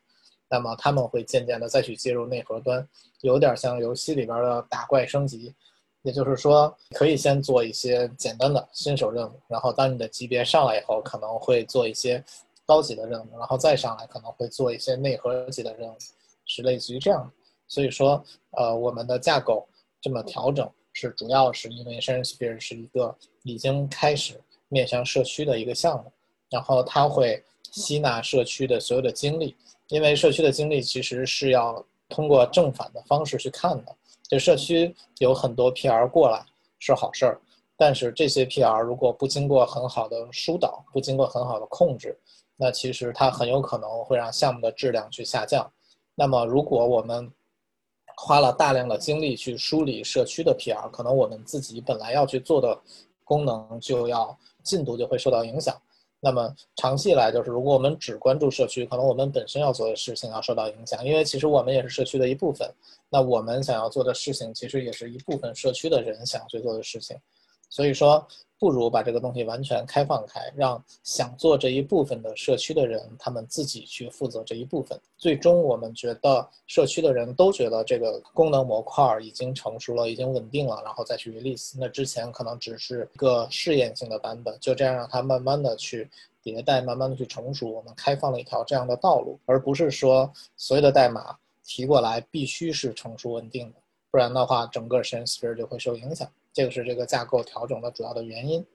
[0.50, 2.88] 那么他们会渐渐的再去介入内核端，
[3.20, 5.54] 有点像游戏里边的打怪升级，
[6.04, 12.24] 也就是说可以先做一些简单的新手任务，然后当你的级别上来以后，可能会做一些
[12.66, 15.98] 高级的任务，然后再上来可能会做一些内核级的任务，
[16.46, 17.45] 是类似于这样的。
[17.68, 19.68] 所以说，呃，我们的架构
[20.02, 20.70] 这么调整。
[20.98, 26.10] 是主要是因为 Sharing Sphere 是一个已经开始面向社区的一个项目，
[26.50, 29.58] 然后它会吸纳社区的所有的精力，
[29.90, 33.94] 因为社区的精力其实是要通过正反的方式去看的。
[34.30, 36.42] 就社区有很多 PR 过来
[36.80, 37.42] 是好事儿，
[37.76, 42.18] 但是这些 PR 如果不经过很好的疏导，不经过很好的控制，
[42.56, 45.70] 那其实它很有可能会让项目的质量去下降。
[46.16, 47.30] 那么如果我们
[48.18, 52.80] 花了大量的精力去梳理社区的 PR，可能我们自己本来要去做的
[53.24, 55.76] 功能就要进度就会受到影响。
[56.22, 62.68] 那么长期以来，就是如果我们只关注社区，可能我们本身要做的事情要受到影响，因为其实我们也是社区的一部分。
[63.10, 67.16] 那我们想要做的事情，其实也是一部分社区的人想去做的事情。
[67.70, 68.26] 所以说。
[68.58, 74.98] 不如把这个东西完全开放开，让想做这一部分的社区的人，他们自己去负责这一部分。
[75.18, 81.76] 最终，我们觉得社区的人都觉得这个功能模块已经成熟了，已经稳定了，然后再去 release。
[81.78, 86.10] 那之前可能只是一个试验性的版本，就这样让它慢慢的去
[86.42, 87.70] 迭代，慢慢的去成熟。
[87.70, 93.76] 我们开放了一条这样的道路，而不是说所有的代码提过来必须是成熟稳定的，
[94.10, 96.32] 不然的话，整个 Sharing Sphere 就会受影响。
[96.56, 98.66] 这个是这个架构调整的主要的原因。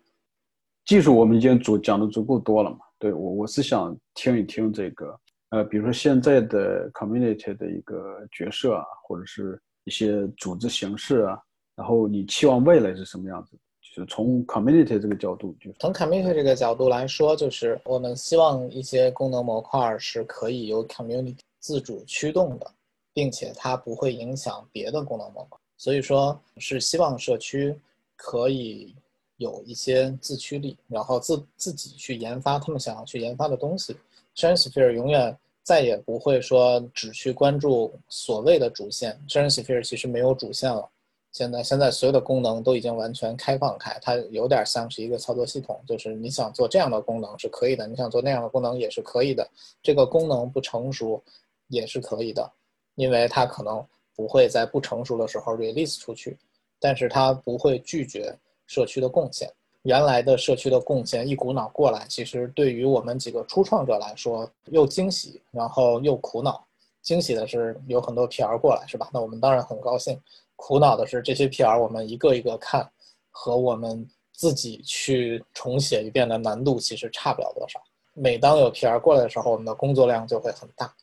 [0.85, 2.81] 技术我们已经足讲的足够多了嘛？
[2.99, 11.41] 对我我是想听一听这个，呃，比如说现在的 community 的一个角色啊，或者是一些组织形式啊，
[11.75, 13.57] 然后你期望未来是什么样子？
[13.81, 22.67] 就是从 community 这个角度，就从 community 这个角度来说，就是我们希望一些功能模块是可以由 community 自主驱动的，
[23.15, 25.59] 并且它不会影响别的功能模块。
[25.81, 27.75] 所以说，是希望社区
[28.15, 28.95] 可以
[29.39, 33.97] 有一些自驱力，然后自自己去研发他们想要去研发的东西。
[34.37, 39.19] Transphere 永远再也不会说只去关注所谓的主线。
[39.27, 40.87] Transphere 其实没有主线了。
[41.33, 49.49] 现在现在所有的功能都已经完全开放开，它有点像是一个操作系统，就是你想做这样的功能是可以的，你想做那样的功能也是可以的。
[49.83, 51.25] 这个功能不成熟
[51.69, 52.53] 也是可以的，
[52.97, 53.83] 因为它可能。
[54.15, 56.37] 不会在不成熟的时候 release 出去，
[56.79, 59.51] 但是它不会拒绝社区的贡献。
[59.83, 66.63] 原来的社区的贡献一股脑过来，其实对于我们几个初创者来说又惊喜，然后又苦恼。
[67.01, 69.09] 惊喜的是有很多 PR 过来，是吧？
[69.11, 70.21] 那我们当然很高兴。
[70.55, 72.87] 苦恼的是这些 PR 我们一个一个看，
[73.31, 77.81] 和我们自己去重写一遍的难度其实差不了多少。
[78.13, 80.95] 每当有 PR 过来的时候，我们的工作量就会很大。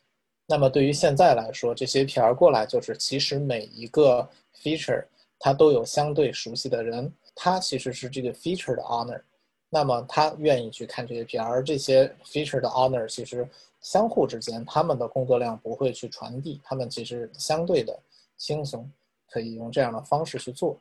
[0.50, 4.26] 那么对于现在来说，这些 PR 过来就是，其实每一个
[4.62, 5.04] feature
[5.38, 9.20] 它都有相对熟悉的人，他其实是这个 feature 的 owner，
[9.68, 13.46] 那么他愿意去看这些 PR，而这些 feature 的 owner 其实
[13.82, 17.96] 相互之间他们的工作量不会去传递，他们其实相对的
[18.38, 18.90] 轻松，
[19.30, 20.80] 可以用这样的方式去做。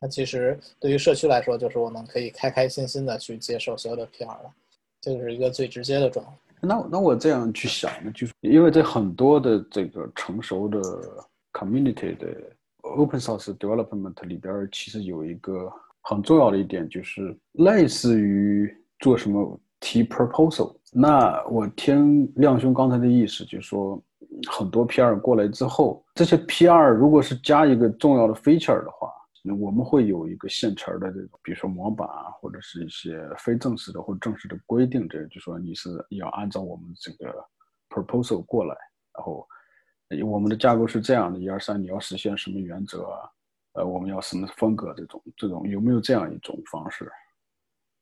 [0.00, 4.54] 那其实对于社区来说，就是我们可以开开心心的去接受所有的 PR 了，
[5.00, 6.32] 这是一个最直接的转化。
[6.62, 10.80] 那那我这样去想呢，就是因为在很多的这个成熟的
[11.52, 12.28] community 的
[12.82, 15.70] open source development 里边其实有一个
[16.02, 20.74] 很重要的一点，就是类似于做什么提 proposal。
[20.92, 24.02] 那我听亮兄刚才的意思，就是说
[24.50, 29.10] 很多 PR 过来之后，这些 PR 如果是加一个重要的 feature 的话，
[29.42, 37.34] 那我们会有一个现成的这种，比如说模板啊，或者是一些非正式的或正式的规定，这就说你是要按照我们这个
[37.88, 38.74] proposal 过来，
[39.14, 39.46] 然后。
[40.24, 43.06] 我们的架构是这样的，一二三，你要实现什么原则？
[43.74, 44.92] 呃，我们要什么风格？
[44.94, 47.08] 这种这种有没有这样一种方式？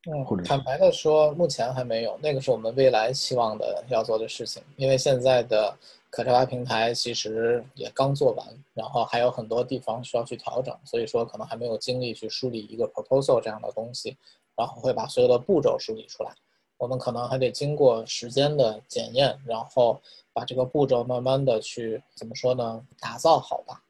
[0.07, 2.17] 嗯，或者坦白的说，目前还没有。
[2.23, 5.77] 那个是我们未来希望的要做的事情，因为现在的
[6.09, 14.17] 可开发平台其实也刚做完，然后还有很多地方需要去调整，所以说可能还没有精力去梳理一个 proposal 这样的东西，
[14.57, 16.33] 然后会把所有的步骤梳理出来。
[16.79, 20.01] 我们可能还得经过时间的检验，然后
[20.33, 22.81] 把这个步骤慢慢的去怎么说呢？
[23.01, 23.83] 打造好吧，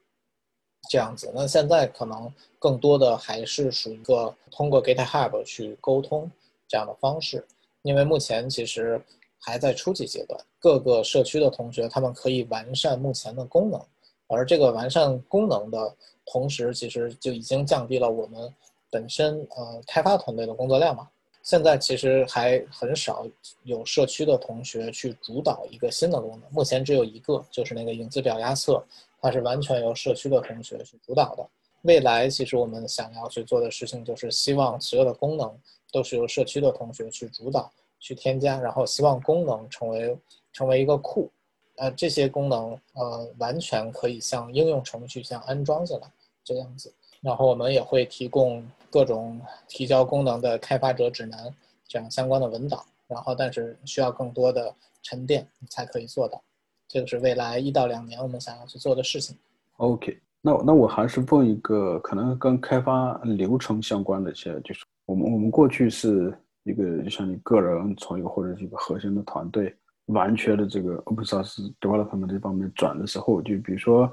[0.88, 1.30] 这样子。
[1.34, 6.30] 那现在可能更多的还是属于一个通过 GitHub 去沟通
[6.66, 7.46] 这样的方式，
[7.82, 9.00] 因为目前其实
[9.38, 13.80] 还在初级阶段，各个社区的同学他们可以完善目前的功能，
[14.26, 15.94] 而这个完善功能的
[16.26, 18.52] 同时，其实就已经降低了我们
[18.90, 21.08] 本身呃开发团队的工作量嘛。
[21.44, 23.26] 现在其实还很少
[23.62, 28.84] 有社区的同学去主导一个新的功能，目前只有一个，就是那个影子表压测，
[29.20, 31.48] 它是完全由社区的同学去主导的。
[31.82, 35.56] 未来其实我们想要去做的事情，就是希望所有的功能
[35.92, 40.18] 都是由社区的同学去主导、去添加，然后希望功能成为
[40.52, 41.30] 成为一个库，
[41.76, 46.10] 呃，这些功能呃完全可以像应用程序像安装进来
[46.42, 46.92] 这样子。
[47.20, 51.54] 然后我们也会提供各种提交功能的开发者指南，
[51.86, 52.84] 这样相关的文档。
[53.06, 56.42] 然后，但是需要更多的沉淀才可以做到。
[56.88, 59.36] 这个是未来一到两年我们想要去做的事情。
[59.76, 69.72] OK，那那我还是问一个可能跟开发流程相关的一些，就是我们我们过去是一个像你个人从一个或者是一个核心的团队
[70.06, 74.10] 完全的这个 open source development 这方面转的时候，就比如说。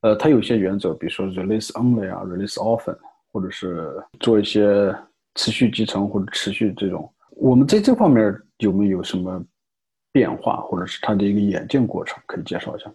[0.00, 2.94] 呃，它有些原则，比如说 release only 啊，release often，
[3.32, 3.90] 或者是
[4.20, 4.94] 做一些
[5.34, 7.10] 持续集成或者持续这种。
[7.30, 9.42] 我们在这方面有没有什么
[10.14, 12.94] 变化，或者是它的一个演进过程，可以介绍一下吗？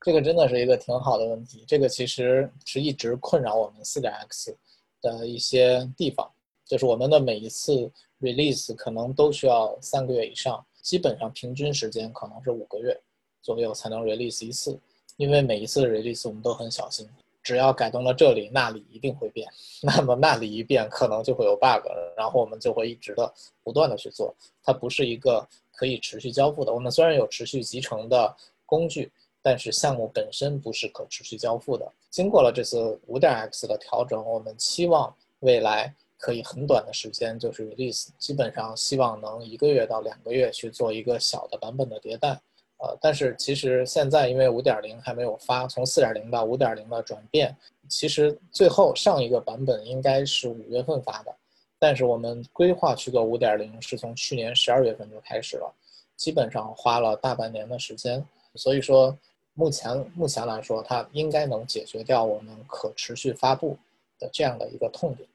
[0.00, 1.64] 这个真的是一个挺好的问题。
[1.66, 4.56] 这个其实是一直困扰我们四点 X
[5.02, 6.30] 的一些地方，
[6.64, 12.96] 就是我们的每一次 release 可能都需要三个月以上，基本上平均时间可能是五个月
[13.42, 14.78] 左右才能 release 一次。
[15.16, 17.08] 因为每一次的 release 我们都很小心，
[17.46, 19.48] 只要改动了这里，那里一定会变。
[19.80, 23.32] 那么那里一变，可能就会有 bug，然后我们就会一直的
[23.62, 24.34] 不断的去做。
[24.64, 26.74] 它不是一个可以持续交付的。
[26.74, 31.88] 我们虽然有持续集成的工具，但是项目本身不是可持续交付的。
[32.10, 42.40] 经过了这次五点 x 的调整，我们期望未来可以很短的时间就是 release，基本上希望能一个月到两个月去做一个小的版本的迭代。
[42.78, 47.56] 呃，但是其实现在因为五点零还没有发，从四点零到五点零的转变，
[47.88, 51.34] 其实最后上一个版本应该是五月份发的，
[51.78, 55.74] 但是我们规划去做五点零是从去年十二月份就开始了，
[56.16, 58.22] 基本上花了大半年的时间，
[58.54, 59.16] 所以说
[59.54, 63.78] 目前目前来说，它应该能解决掉我们可持续发布
[64.18, 65.26] 的这样的一个痛点。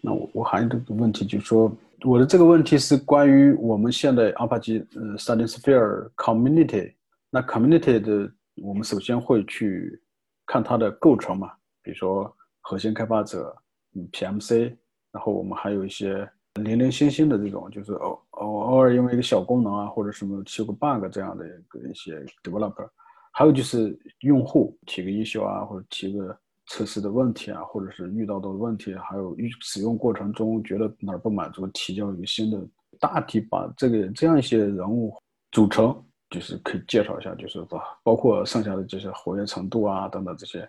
[0.00, 1.70] 那我我还有这个问题，就是说。
[2.04, 6.94] 我的这个问题是关于我们现在阿帕奇呃 s t d i n Sphere community。
[7.28, 8.32] 那 community 的，
[8.62, 10.00] 我们首先会去
[10.46, 11.50] 看它的构成嘛，
[11.82, 13.54] 比如说核心开发者，
[13.96, 14.76] 嗯，PMC，
[15.10, 22.88] 然后我们还有一些零零星星的这种，就是偶偶偶尔因为一个小功能啊，或者什么修个 bug 这样的一个一些 developer，
[23.32, 26.38] 还有就是用户提个 issue 啊，或者提个。
[26.68, 32.60] 测试的问题啊，或者是遇到的问题，还有使用过程中觉得哪儿不满足，提交一个新的。
[33.00, 35.14] 大体把这个这样一些人物
[35.52, 40.68] 组成，就是可以介绍一下，就是把包括剩下的这些活跃程度啊等等这些。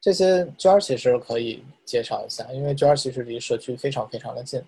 [0.00, 4.62] 这些娟儿其实可以介绍一下，因为娟儿其实离社区非常非常的近。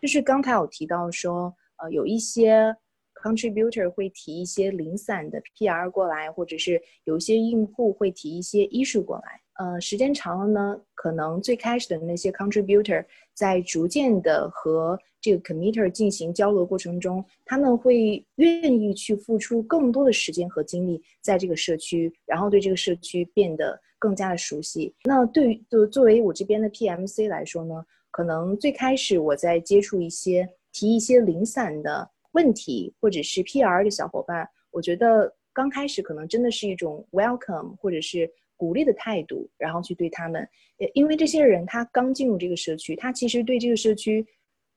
[0.00, 2.74] 就是刚才我提到说，呃，有一些
[3.22, 9.41] contributor 会提一些零散的 PR 过来，或者是有一些用户会提一些 issue 过来。
[9.58, 24.94] 呃，时间长了呢，可能最开始的那些 contributor 在逐渐的和这个 committer 进行交流过程中，他们会愿意去付出更多的时间和精力在这个社区，然后对这个社区变得更加的熟悉。
[25.04, 38.28] 那对于就作为我这边的 PMC 来说呢，可能最开始我在接触一些提一些零散的问题或者是 PR 的小伙伴，我觉得刚开始可能真的是一种 welcome，或者是。
[38.62, 40.48] 鼓励的态度，然后去对他们。
[40.94, 44.24] 因为这些人他刚进入这个社区，他其实对这个社区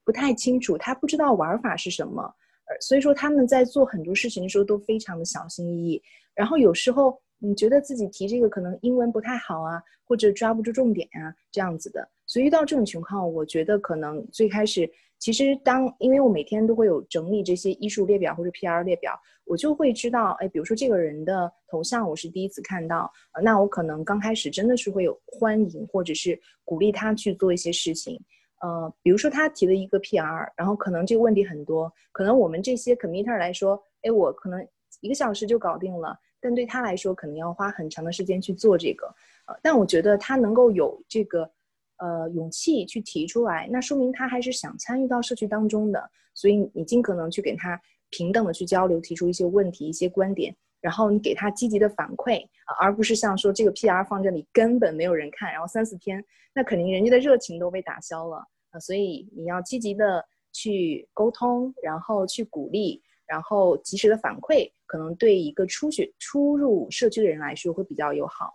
[0.03, 2.23] 不太清楚，他不知道玩法是什么，
[2.67, 6.01] 呃，所以说他们在做很多事情的时候都非常的小心翼翼。
[6.33, 12.09] 然后有时候你觉得自己提这个可能英文不太好啊，或者抓不住重点啊，这样子的。
[12.25, 14.89] 所以遇到这种情况，我觉得可能最开始。
[15.17, 23.11] 其实，当因为我每天都会有整理这些艺术列表或者 PR 列表，我就会知道，哎，比如说这个人的头像我是第一次看到，
[23.41, 28.21] 那我可能刚开始真的是会有欢迎或者是鼓励他去做一些事情，
[28.61, 34.67] 呃，比如说他提了一个 PR，然后可能这个问题很多，可能我们这些 committer 来说，哎，我可能
[35.01, 39.07] 一个小时就搞定了，但对他来说可能要花很长的时间去做这个，
[39.47, 41.49] 呃，但我觉得他能够有这个。
[41.97, 47.79] 呃，勇气去提出来，那说明他还是想参与到社区当中的，所以你尽可能去给他
[48.09, 52.45] 平等的去交流，提出一些问题、一些观点，然后你给他积极的反馈，
[52.79, 56.23] 而不是像说这个 PR 放这里根本没有人看，然后三四天，
[56.53, 68.53] 那肯定人家的热情都被打消了啊，所以你要积极的去沟通，然后去鼓励，然后及时的反馈，可能对一个初学初入社区的人来说会比较友好。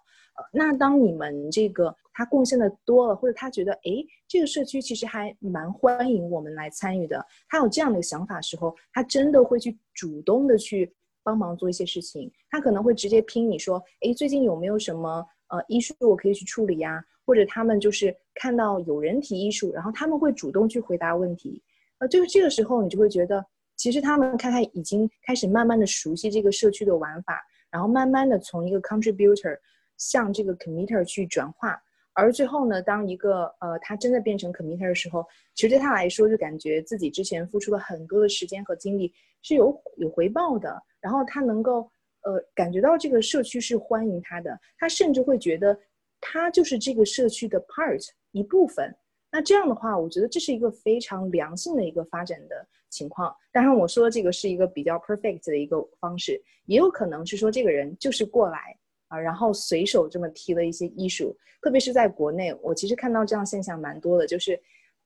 [0.55, 12.30] 那当你们这个他贡献的多了，或者他觉得哎，这个社区其实还蛮欢迎我们来参与的，他有这样的想法时候，他真的会去主动的去帮忙做一些事情。
[12.50, 17.02] 他可能会直接拼你说，哎，最近有没有什么呃艺术我可以去处理呀？
[17.24, 21.62] 或者他们就是看到有人提艺术，然后他们会主动去回答问题。
[22.00, 23.42] 呃，就是这个时候你就会觉得，
[23.76, 27.40] 其实他们看看已经开始慢慢的熟悉这个社区的玩法，
[27.70, 29.56] 然后慢慢的从一个 contributor。
[30.02, 31.78] 向这个 committer 去转化，
[32.12, 41.90] 而最后呢，当一个呃他真的变成 committer 的时候，其实对他来说就感觉自己之前付出了很多的时间和精力是有有回报的，然后他能够
[42.22, 45.78] 呃感觉到这个社区是欢迎他的，他甚至会觉得
[46.20, 48.94] 他就是这个社区的 part 一部分。
[49.32, 53.32] 那这样的话，我觉得这是一个非常良性的一个发展的情况。
[53.52, 58.76] 当然，我说这个是一个比较 perfect 的一个方式，也有可能是说这个人就是过来。
[59.11, 64.58] 啊，然后随手这么提了一些艺术，特别是在国内，我其实看到这样现象蛮多的，就是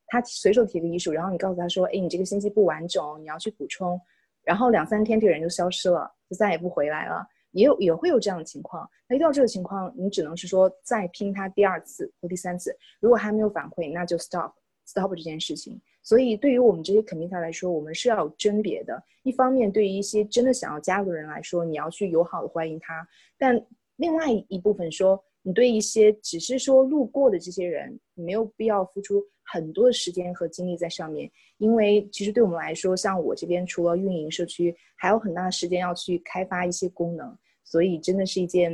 [0.07, 3.99] 他随手提个艺术，然后你告诉他说，哎，你这个信息不完整，你要去补充，
[4.43, 8.89] 然后两三天这个人就消失了，就再也不回来了，也有也会有这样的情况。
[9.09, 14.53] 那遇到这个情况，你只能是说再拼他第二次或第三次，如果还没有反馈，那就 stop
[14.85, 15.81] stop 这件事情。
[16.03, 19.03] 所以对于我们这些 committer 来说，我们是要有甄别的。
[19.23, 23.59] 一方面，对于一些真的想要加入的人来说，你要去友好的欢迎他，但
[23.97, 38.73] 另外一部分说，你对一些只是说路过的这些人，你没有必要付出很多的时间和精力在上面，因为其实对我们来说，像我这边除了运营社区，还有很大的时间要去开发一些功能，所以真的是一件，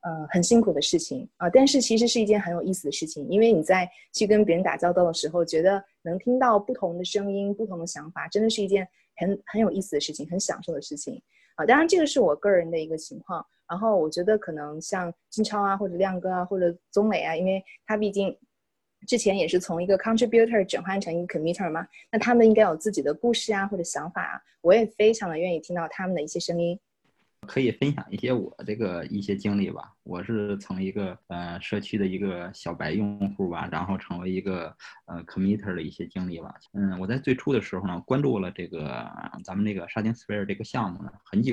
[0.00, 1.48] 呃，很辛苦的事情啊。
[1.50, 11.22] 但是其实是一件很有意思的事情，因为你在去跟别人打交道的时候，觉得能听到不同的声音、不同的想法，真的是一件很很有意思的事情，很享受的事情
[11.56, 11.66] 啊。
[11.66, 13.44] 当然，这个是我个人的一个情况。
[13.68, 18.38] 然后我觉得可能像金超啊，或者亮哥啊，或者宗磊啊，因为他毕竟
[19.08, 26.78] 之前也是从一个 contributor 转换成一个 committer 嘛，那他们应该有自己的故事啊，或者想法啊，我也非常的愿意听到他们的一些声音。
[27.40, 29.95] 可以分享一些我这个一些经历吧。
[30.06, 34.74] 我是从一个呃社区的一个小白用户吧，然后成为一个
[35.06, 36.54] 呃 committer 的一些经历吧。
[36.74, 39.04] 嗯，我在最初的时候呢，关注了这个
[39.44, 41.52] 咱们这个沙丁 sphere 这个项目呢很久，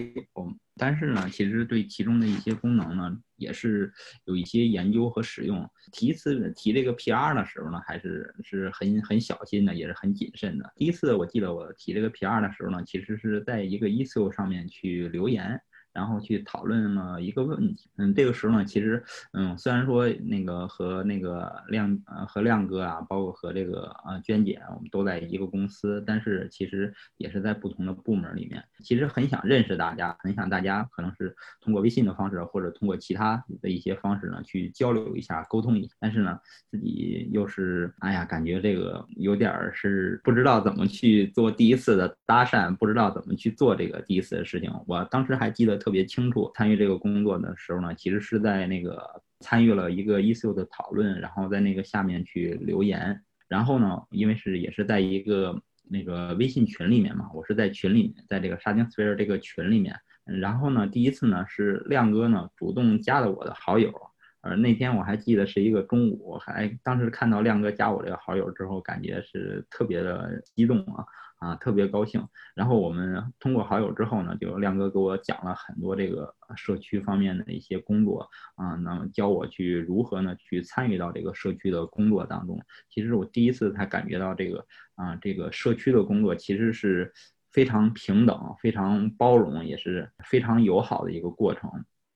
[0.78, 3.92] 但是呢，其实对其中的一些功能呢也是
[4.26, 5.68] 有一些研究和使用。
[5.92, 10.72] 第一次提这个 PR 的时候呢，还是是很很小心的，也是很谨慎的。
[10.76, 15.60] 第一次我记得我提这个 PR 的时候呢，其实是在一个 e s o 上面去留言。
[15.94, 28.64] 然后去讨论了一个问题，嗯，这个时候呢，其实，嗯，虽然说那个和那个亮呃和亮哥啊，包括和这个呃娟姐，我们都在一个公司，但是其实也是在不同的部门里面。
[28.84, 35.94] 其实很想认识大家，很想大家可能是通过微信的方式，或者通过其他的一些方式呢，去交流一下、沟通一下。
[36.00, 36.40] 但是呢，
[36.72, 44.74] 自己又是哎呀，感觉这个有点是不知道怎么去做第一次的搭讪，不知道怎么去做这个第一次的事情。
[44.88, 45.83] 我当时还记得。
[45.84, 63.92] 特别清楚，参与这个工作的时候呢，其实是在那个参与了一个 issue 的讨论，然后在那个下面去留言，然后呢，因为是也是在一个那个微信群里面嘛，我是在群里面，在这个沙丁 sphere 这个群里面，然后呢，第一次呢是亮哥呢主动加了我的好友，
[64.40, 71.04] 呃，那天我还记得是一个中午，还当时看到亮哥加我这个好友之后，感觉是特别的激动啊。
[71.44, 72.26] 啊，特别高兴。
[72.56, 82.58] 然后我们通过好友之后呢，就亮哥给我讲了很多这个社区方面的一些工作啊，那么教我去如何呢去参与到这个社区的工作当中。
[82.90, 84.66] 其实我第一次才感觉到这个
[84.96, 87.12] 啊，这个社区的工作其实是
[87.52, 91.70] 非常平等、非常包容，也是非常友好的一个过程。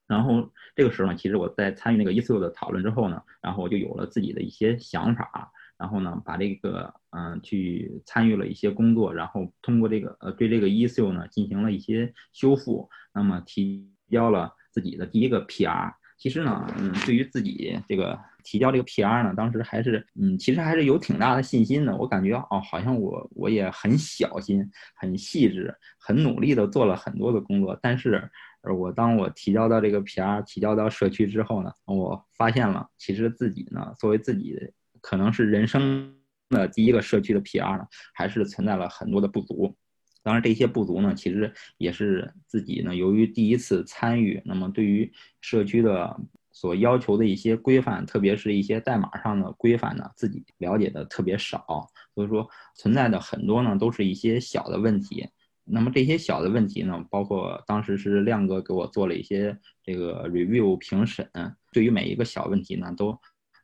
[0.08, 5.52] 然后这个时候呢，其实我在参与那个一次六的讨论之后呢，然后我就有了自己的一些想法。
[5.78, 15.94] 然后呢，把这个嗯去参与了一些工作，然后通过这个呃对这个 issue 呢进行了一些修复，那么提交了自己的第一个 PR。
[16.18, 21.96] 其实呢，嗯，对于自己这个提交这个 PR 呢，当时还是嗯，其实还是有挺大的信心的。
[21.96, 27.78] 我感觉哦，好像我我也很小心、很细致、很努力的做了很多的工作。
[27.84, 28.28] 但是，
[28.76, 34.58] 我当我提交到这个 PR 提交到社区之后呢，我发现了其实自己呢，作为自己。
[35.02, 36.14] 可能是人生
[36.50, 39.76] 的第一个社区的 PR 呢，还是存在了很多的不足。
[40.24, 46.20] 当然，这些不足呢，其实也是自己呢，由于第一次参与，那么对于社区的
[46.52, 51.88] 所要求的一些规范，特别是一些代码上的规范呢，自己了解的特别少。
[52.14, 52.46] 所以说，
[52.76, 55.26] 存在的很多呢，都是一些小的问题。
[55.64, 61.26] 那么这些小的问题呢，包括当时是亮哥给我做了一些这个 review 评审，
[61.72, 63.18] 对于每一个小问题呢，都。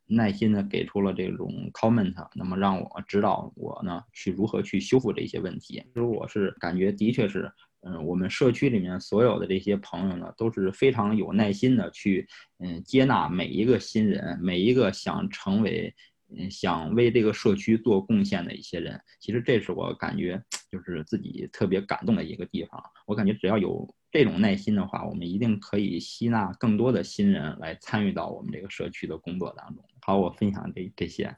[0.05, 5.83] 耐心的给出了这种 comment，那么让我指导我呢去如何去修复这些问题。
[5.87, 7.51] 其实我是感觉的确是，
[7.81, 12.27] 嗯，我们社区里面所有的这些朋友呢都是非常有耐心的去，
[12.59, 15.93] 嗯，接纳每一个新人，每一个想成为。
[16.35, 20.41] 嗯，想为这个社区做贡献的一些人，其实这是我感觉
[20.71, 22.81] 就是自己特别感动的一个地方。
[23.05, 29.85] 我感觉只要有这种耐心的话，我们一定可以吸纳更多的新人来参与到我们这个社区的工作当中。
[30.05, 31.33] 好，我分享这这些。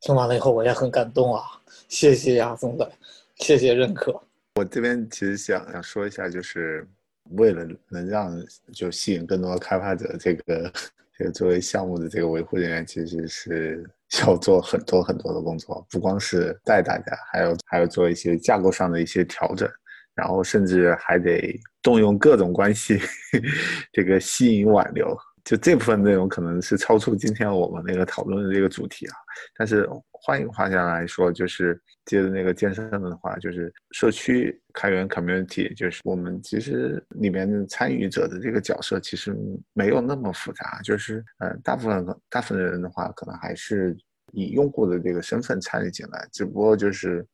[0.00, 1.42] 听完了以后，我也很感动啊！
[1.86, 2.90] 谢谢呀，总的，
[3.36, 4.18] 谢谢认可。
[4.54, 6.88] 我这边其实想想说一下，就是
[7.32, 8.32] 为了能让
[8.72, 10.72] 就吸引更多的开发者，这个
[11.18, 13.88] 这个作为项目的这个维护人员，其实是。
[14.20, 19.68] 要做很多很多的工作，不光是带大家，还有还要做一些架构上的一些调整，
[20.14, 23.00] 然后甚至还得动用各种关系，
[23.92, 25.18] 这个吸引挽留。
[25.46, 29.14] 就这部分内容可能是超出今天我们那个讨论的这个主题啊。
[29.56, 39.36] 但是换一个话下来说，就是接着那个健身的话，就是社区开源 community，就是我们其实里面的参与者的这个角色其实
[39.72, 43.96] 没有那么复杂，就是呃大部分大部分人的话，可能还是
[44.32, 47.24] 以用户的这个身份参与进来，只不过就是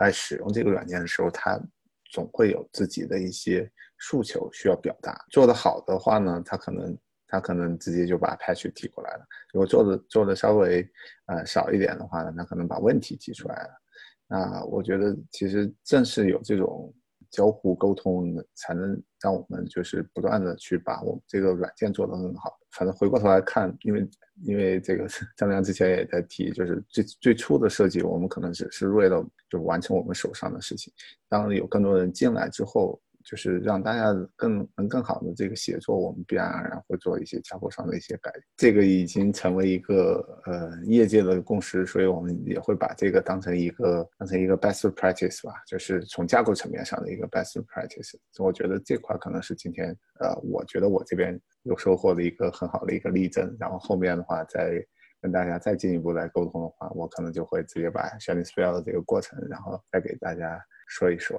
[0.00, 1.60] 在使用这个软件的时候，他
[2.12, 5.14] 总会有自己的一些诉求需要表达。
[5.30, 6.96] 做得好的话呢，他可能。
[7.28, 9.24] 他可能直接就把 patch 提过来了。
[9.52, 10.84] 如果做的做的稍微
[11.26, 13.70] 呃少一点的话呢，他可能把问题提出来了。
[14.26, 16.92] 那我觉得其实正是有这种
[17.30, 22.58] 交互沟通，才能让我们就是不断的去把我们这个软件做得更好。
[22.72, 24.08] 反正回过头来看，因为
[24.44, 25.06] 因为这个
[25.36, 30.92] 张亮之前也在提，就是最最初的设计，我们可能只是为了就完成我们手上的事情。
[31.28, 38.32] 当有更多人进来之后，就是让大家更能更好的这个写作，我们必然而然会做一些架构上的一些改。
[38.56, 48.14] 这个已经成为一个呃业界的共识，所以我们也会把这个当成一个当成一个 best practice 吧，就是从架构层面上的一个 best practice。
[48.38, 53.54] 我觉得这块可能是今天呃，我觉得我这边有收获的一个很好的一个例证。
[53.60, 54.82] 然后后面的话再
[55.20, 61.38] 跟大家再进一步来沟通的话，我可能就会直接把 shining spell 的这个过程，然后再给大家说一说。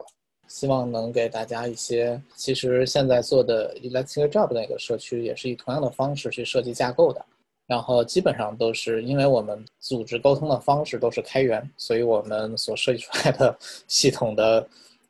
[0.49, 7.23] 希望能给大家一些，其实现在做的 Electric Job 那个社区也是以同样的方式去设计架构的，
[7.67, 13.55] 然后基本上都是因为我们组织沟通的方式都是开源，所以我们所设计出来的
[13.87, 14.67] 系统的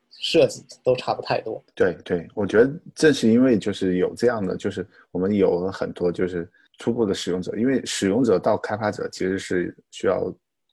[0.10, 1.64] 设计都差不太多。
[1.74, 6.46] 对对，我觉得正是因为就是有这样的，就是我们有了很多就是
[6.78, 10.32] 初步的使用者，因为使用者到开发者其实是需要。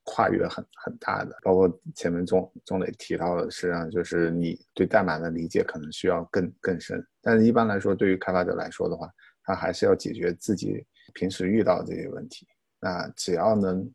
[0.09, 7.05] 跨越很很大的，包括前面钟钟磊提到的，实际上就是你对代码的理解可能需要更更深。
[7.21, 9.11] 但是一般来说，对于开发者来说的话，
[9.43, 12.47] 他还是要解决自己平时遇到的这些问题。
[12.81, 13.93] 那只要能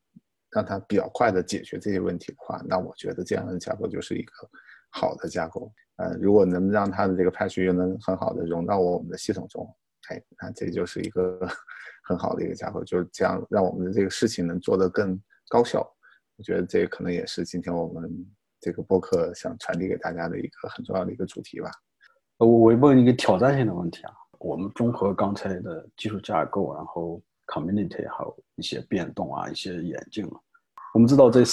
[0.52, 4.34] 让他比较快的解决这些问题的话，那我觉得这样的架构就是一个
[4.90, 5.72] 好的架构。
[5.96, 9.66] 呃，如果能让他的这个 patch 又能很好的融到我们的系统中，
[10.10, 11.40] 哎，那这就是一个
[12.04, 15.86] 很好的一个架构，就是这样让我们的这个事情能做得更高效。
[16.42, 18.12] 我觉得这可能也是今天我们
[18.60, 21.70] 这个播客想传递给大家的一个很重要的一个主题吧。
[22.40, 30.28] 我我问一个挑战性的问题啊，我们综合刚才的技术架构，然后 community 还有一些变动啊，一些演进，
[30.96, 31.44] 我们知道这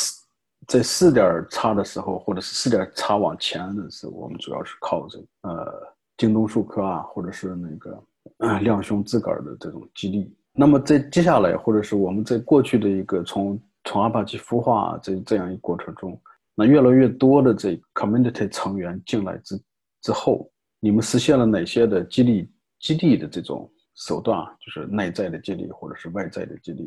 [0.66, 8.02] 在四点叉的时候，或者是四点叉往前的时候，我们主要是靠这呃京东数科啊，或者是那个
[8.38, 10.34] 呃亮兄自个儿的这种激励。
[10.54, 16.20] 那么在接下来，或者是我们在过去的一个从从阿帕奇孵化这这样一个过程中，
[16.54, 19.58] 那越来越多的这 community 成员进来之
[20.02, 24.54] 之后，你们实现了哪些的激励激励的这种手段啊？
[24.60, 26.86] 就是内在的激励，或者是外在的激励，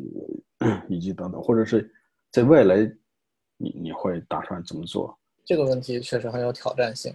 [0.88, 1.92] 以及等等，或者是
[2.30, 2.88] 在未来，
[3.56, 5.18] 你你会打算怎么做？
[5.44, 7.12] 这个问题确实很有挑战性。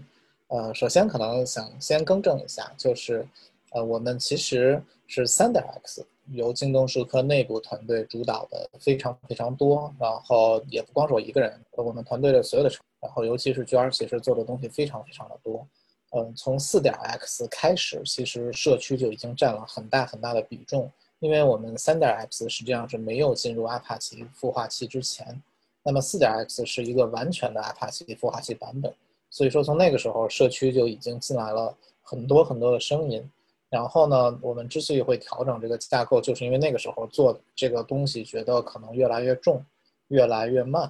[0.47, 3.25] 呃，首先可能想先更正一下，就是
[3.71, 6.05] 呃，我们其实是三点 X。
[6.31, 15.65] 由京东数科内部团队主导的非常非常多，然后也不光是我一个人，我们团队的所有的成，然后尤其是 G R，其实做的东西非常非常的多。
[16.11, 25.41] 嗯，从四点 X 开始，其实社区就已经占了很大很大的比重，因为我们三点 X 实际上是没有进入阿帕奇孵化器之前，
[25.83, 28.93] 那么四点 X 是一个完全的阿帕奇孵化器版本，
[29.29, 33.29] 所以说从那个时候，社区就已经进来了很多很多的声音。
[33.69, 39.61] 然后呢，我们之所以会调整这个架构，就是因为那个时候做这个东西觉得可能越来越重，
[40.07, 40.89] 越来越慢，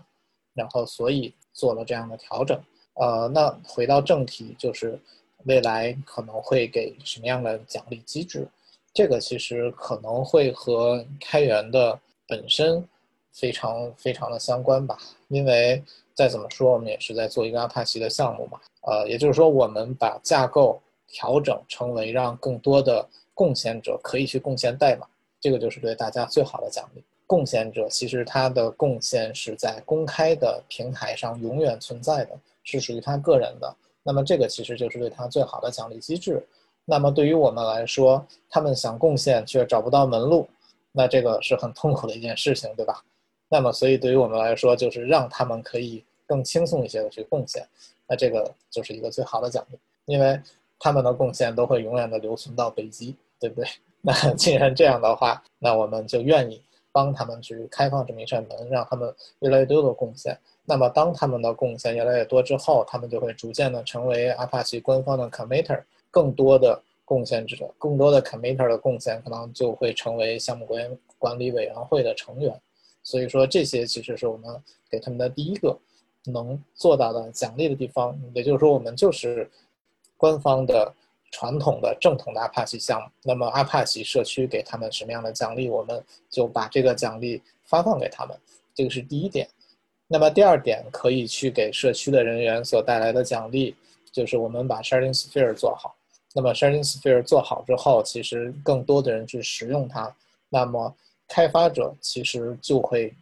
[0.54, 2.62] 然后所以做了这样的调整。
[2.94, 5.00] 呃，那回到正题，就是
[5.46, 8.48] 未来可能会给什么样的奖励机制？
[8.94, 12.88] 这个其实可能会和开源的本身
[13.32, 14.96] 非常非常的相关吧。
[15.30, 18.60] 因为再怎么说，我们也是在做一个阿帕奇的项目嘛。
[18.82, 20.80] 呃，也就是说，我们把架构。
[21.08, 25.08] 调整成为让更多的贡献者可以去贡献代码，
[25.40, 27.04] 这个就是对大家最好的奖励。
[27.26, 33.76] 贡献者其实他的贡献是在公开的平台上永远存在的，是属于他个人的。
[34.02, 36.46] 那么这个其实就是对他最好的奖励机制。
[36.86, 40.48] 那么对于我们来说，他们想贡献却找不到门路，
[40.94, 43.04] 那这个是很痛苦的一件事情，对吧？
[43.50, 47.68] 那么所以对于我们来说，就是让他们可以更轻松一些的去贡献，
[48.08, 50.42] 那这个就是一个最好的奖励，因为。
[50.80, 53.70] 他们的贡献都会永远的留存到北极，对不对？
[54.02, 56.62] 那 既然这样的话，那我们就愿意
[56.92, 60.38] 帮他们去开放这么一扇门，让他们越来越多的贡献。
[60.66, 72.54] 那么当他们的贡献越来越多之后，他们就会逐渐的成为阿帕奇官方的 committer，更多的贡献者，更多的 committer 的贡献可能就会成为项目管管理委员会的成员。
[73.02, 74.50] 所以说，这些其实是我们
[74.90, 75.78] 给他们的第一个
[76.26, 78.18] 能做到的奖励的地方。
[78.34, 79.50] 也就是说，我们就是。
[80.18, 80.94] 官方的
[81.32, 88.38] 传统的正统的阿帕奇项目，那么阿帕奇社区给他们什么样的奖励，我们就把这个奖励发放给他们，
[88.74, 89.48] 这个是第一点。
[90.08, 93.76] 那么第二点，可以去给社区的人员所带来的奖励，
[94.12, 95.96] 就是我们把 ShardingSphere 做好。
[96.34, 100.14] 那么 ShardingSphere 做好之后，其实更多的人去使用它，
[100.50, 100.96] 那么
[101.28, 103.14] 开发者其实就会。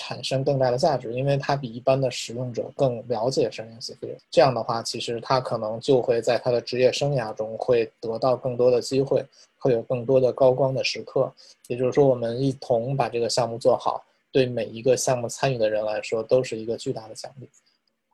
[0.00, 4.16] 产生更大的价值，因为它比一般的使用者更了解 Sharing Sphere。
[4.30, 9.22] 这样的话，其实他可能就会在他的职业生涯中会得到更多的机会，
[9.58, 11.30] 会有更多的高光的时刻。
[11.68, 17.46] 也就是说，我们一同把这个项目做好，对每一个项目参与的人来说，都是一个巨大的奖励。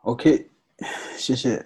[0.03, 0.51] OK，
[1.17, 1.65] 谢谢。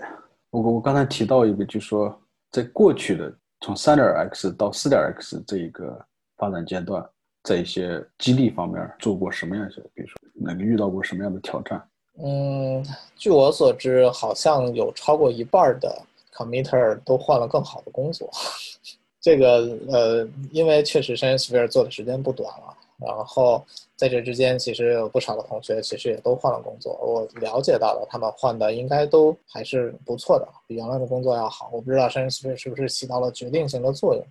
[0.51, 2.15] 我我刚才提到一个，就是说，
[2.51, 5.99] 在过去的从三点 X 到四点 X 这一个
[6.37, 7.09] 发展阶段。
[7.43, 9.81] 在一些激励方面做过什么样一些？
[9.95, 11.83] 比如说，那个遇到过什么样的挑战？
[12.23, 12.85] 嗯，
[13.17, 16.03] 据我所知，好像有超过一半的
[16.35, 18.29] committer 都换了更好的工作。
[19.23, 23.65] 这个呃，因为确实 s h a n s p h e r e 做的时间不短了，然后
[23.97, 26.93] 在这之间，其实有不少的同学其实也都换了工作。
[27.03, 31.71] 我了解到了，他们换的应该都还是不错的，比原来的工作要好。
[31.73, 34.23] 我不知道 s h a n s p h e r e 是不是起到了决定性的作用，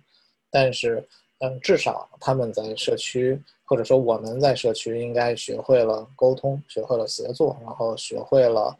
[0.48, 1.04] 但是。
[1.40, 8.76] 嗯，至少他们在社区，或者说我们在社区，应该学会了沟通，学会了协作，然后学会了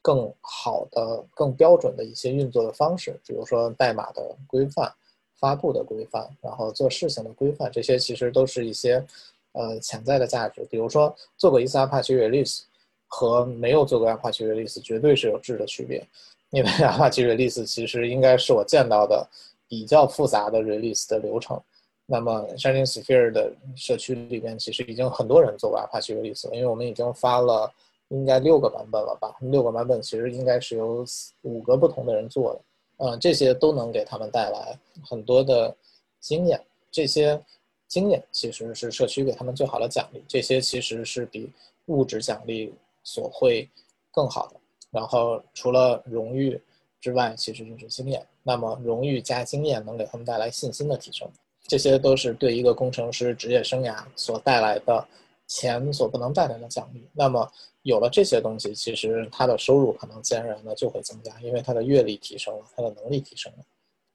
[0.00, 4.92] 更好的、更标准的一些运作的方式，比如说代码的规范、
[5.40, 9.04] 发布的规范，然后做事情的规范，这些其实都是一些
[9.50, 10.64] 呃潜在的价值。
[10.70, 12.60] 比如说做过一次 Apache Release
[13.08, 16.06] 和没有做过 Apache Release 绝对是有质的区别，
[16.50, 19.26] 因为 Apache Release 其实应该是我见到的
[19.66, 21.60] 比较复杂的 Release 的流程。
[22.06, 27.72] 那么，Shining Sphere 的社区里边其实已经很多人做过 Apache 有意思了，因为我们已经发了
[28.08, 29.34] 应该六个版本了吧？
[29.40, 31.04] 六个版本其实应该是由
[31.42, 32.60] 五个不同的人做的，
[32.98, 35.74] 嗯，这些都能给他们带来很多的
[36.20, 36.60] 经验。
[36.90, 37.40] 这些
[37.88, 41.50] 经验其实是社区给他们最好的奖励，这些其实是比
[41.86, 43.68] 物质奖励所会
[44.12, 44.60] 更好的。
[44.90, 46.60] 然后除了荣誉
[47.00, 48.24] 之外，其实就是经验。
[48.42, 51.26] 那么荣誉加经验能给他们带来信心的提升。
[51.66, 55.06] 这些都是对一个工程师职业生涯所带来的
[55.46, 57.08] 钱所不能带来的奖励。
[57.12, 57.50] 那么
[57.82, 63.58] 有了这些东西，其实他的收入可能自然而然的就会增加，因为他的阅历提升了，他的能力提升了。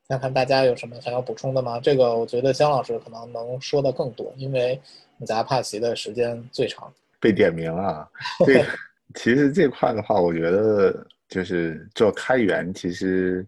[0.08, 1.80] 看看大家有什么想要补充的吗？
[1.80, 4.80] 这个我觉得姜老师可能能说的更多，因为
[5.18, 6.92] 你在阿帕奇的时间最长。
[7.20, 8.10] 被点名了，
[8.46, 8.66] 这
[9.14, 13.46] 其实这块的话，我觉得就是做开源，其实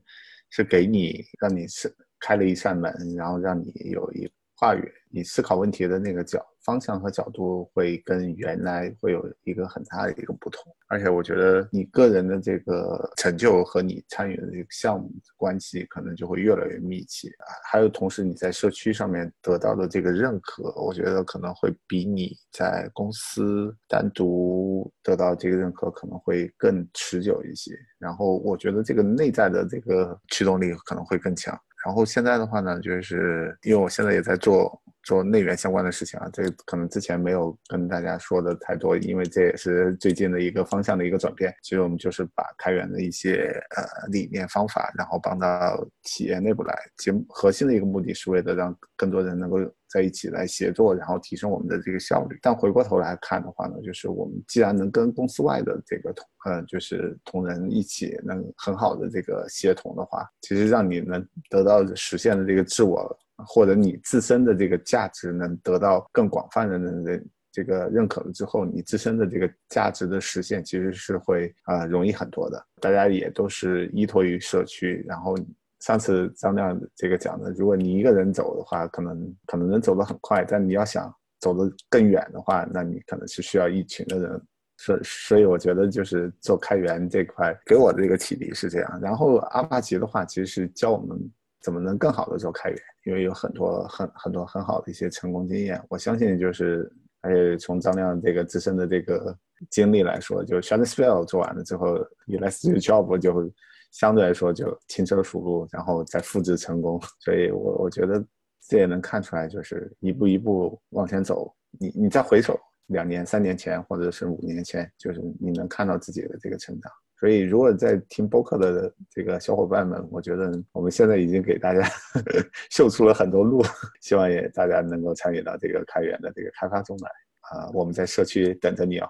[0.49, 1.91] 是给你让你是
[2.21, 6.41] 开了一扇门，然后让你有一话语，你思考问题的那个角。
[6.63, 17.49] 方向和角度会跟原来会有一个很大的一个不同，而且我觉得你个人的这个成就和你参与的这个项目关系可能就会越来越密切啊。
[17.65, 27.71] 还有同时你在社区上面得到的这个认可，我觉得可能会比你在公司单独得到这个认可可能会更持久一些。
[27.97, 31.59] 然后我觉得这个内在的这个驱动力可能会更强。
[31.85, 34.81] 然后现在的话呢，就是因为我现在也在做。
[35.03, 41.53] 做内源相关的事情啊，这可能之前没有跟大家说的太多，因为这也是最近的一个方向的一个转变。
[41.63, 46.75] 其实我们就是把开源的一些呃理念方法，然后帮到企业内部来。
[46.97, 49.57] 其实核心的一个目的是为了让更多人能够
[49.89, 52.37] 在一起来协作，然后提升我们的这个效率。
[52.41, 63.17] 但回过头来看的话呢，就是我们既然能跟公司外的这个同呃就是同仁一起能很好的这个协同的话，其实让你能得到实现的这个自我。
[63.45, 72.65] 或者你自身的这个价值能得到更广泛的人这个认可了之后，你自身的这个价值的实现其实是会啊容易很多的。
[72.79, 75.03] 大家也都是依托于社区。
[75.07, 75.35] 然后
[75.81, 84.41] 上次张亮这个讲的，如果你一个人走的话，可能可能能走得很快，但你要想走得更远的话，那你可能是需要一群的人。
[84.77, 88.99] 所所以我觉得就是做开源这块给我的这个启迪是这样。
[89.01, 91.19] 然后阿帕奇的话，其实是教我们。
[91.63, 92.79] 怎么能更好的做开源？
[93.05, 95.81] 因为有很多很很多很好的一些成功经验。
[95.89, 96.91] 我相信就是，
[97.21, 99.35] 而且从张亮这个自身的这个
[99.69, 101.95] 经历来说，就 s h a d o w s p e l l 做完了之后
[102.27, 103.51] e l a s t i c Job 就
[103.91, 107.01] 相对来说就轻车熟路，然后再复制成功。
[107.19, 108.23] 所以我我觉得
[108.67, 111.53] 这也能看出来，就是一步一步往前走。
[111.79, 116.91] 你你再回首两年、三年前或者是五年前，就是你能看到自己的这个成长。
[117.21, 121.87] 所以，如果在听播客的这个小伙伴们，我觉得我们现在已经给大家
[122.71, 123.63] 秀出了很多路，
[124.01, 127.09] 希望也大家能够参与到这个开源的这个开发中来
[127.41, 127.69] 啊！
[127.75, 129.07] 我们在社区等着你啊！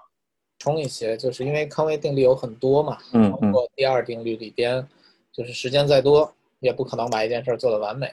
[0.58, 4.86] 充一些，就是因为康威定律有很多嘛，嗯包括第二定律里边，
[5.32, 8.12] 就是时间再多也不可能把一件事做得完美，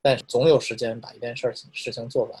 [0.00, 2.40] 但是总有时间把一件事事情做完。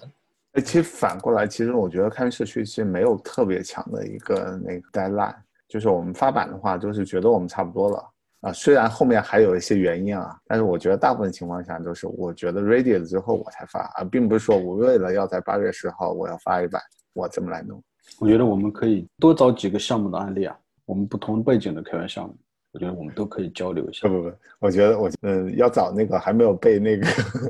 [0.52, 5.36] 哎，其实反过来，其实我觉得开源社区其实没有特别强的一个那个 deadline。
[5.68, 8.04] 就是我们发版的话，就是觉得我们差不多了
[8.42, 8.52] 啊。
[8.52, 16.80] 虽然后面还有一些原因啊，但是我觉得大部分情况下都是我觉得 ready 了之后我才发啊，并不是说我为了要在八月十号我要发一版，
[17.14, 17.82] 我这么来弄。
[18.20, 22.36] 我觉得我们可以多找几个项目的案例啊，我们不同背景的开源项目，
[22.72, 24.06] 我觉得我们都可以交流一下。
[24.08, 27.06] 不不不，我觉得我嗯要找那个还没有被那个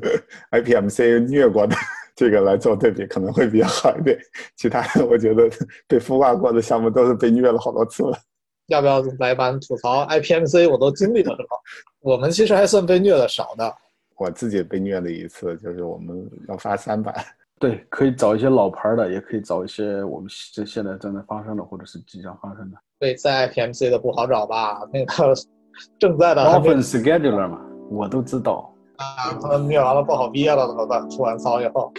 [0.53, 1.77] IPMC 虐过的。
[2.17, 4.19] 这个来做对比可能会比较好一点，
[4.57, 5.49] 其他的我觉得
[5.87, 8.19] 被孵化过的项目都是被虐了好多次了。
[8.69, 10.69] 要不要来版吐槽 IPMC？
[10.69, 11.49] 我都经历了什么？
[12.13, 13.73] 我们其实还算被虐的少的。
[14.17, 17.15] 我自己被虐了一次，就是我们要发三版。
[17.61, 22.77] 对，可以找一些老牌的，也可以找一些我们这现在正在发生的或者是即将发生的。
[22.99, 24.81] 对，在 IPMC 的不好找吧？
[24.93, 25.35] 那个
[25.99, 26.43] 正在的。
[26.43, 27.61] Often scheduler 嘛，
[27.91, 28.73] 我都知道。
[28.97, 31.09] 啊，他们虐完了不好毕业了怎么办？
[31.09, 31.93] 出完骚以后，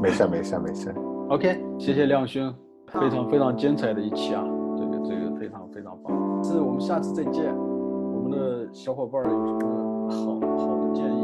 [0.00, 0.94] 没事没事没事。
[1.28, 2.52] OK，谢谢亮兄，
[2.92, 4.44] 非常非常精彩的一期啊，
[4.76, 6.44] 这个这个非常非常棒。
[6.44, 7.44] 是我们下次再见。
[7.56, 11.22] 我们的小伙伴有什么好好的建议、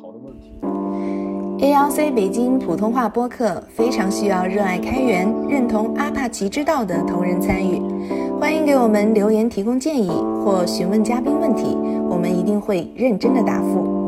[0.00, 0.52] 好的问题
[1.64, 7.80] ？ALC 北京普通话播客非常需要热爱开源、认同阿帕奇之道的同仁参与，
[8.40, 10.08] 欢迎给我们留言提供建议
[10.44, 11.76] 或询问嘉宾问题。
[12.08, 13.99] 我们一定会认真的答复。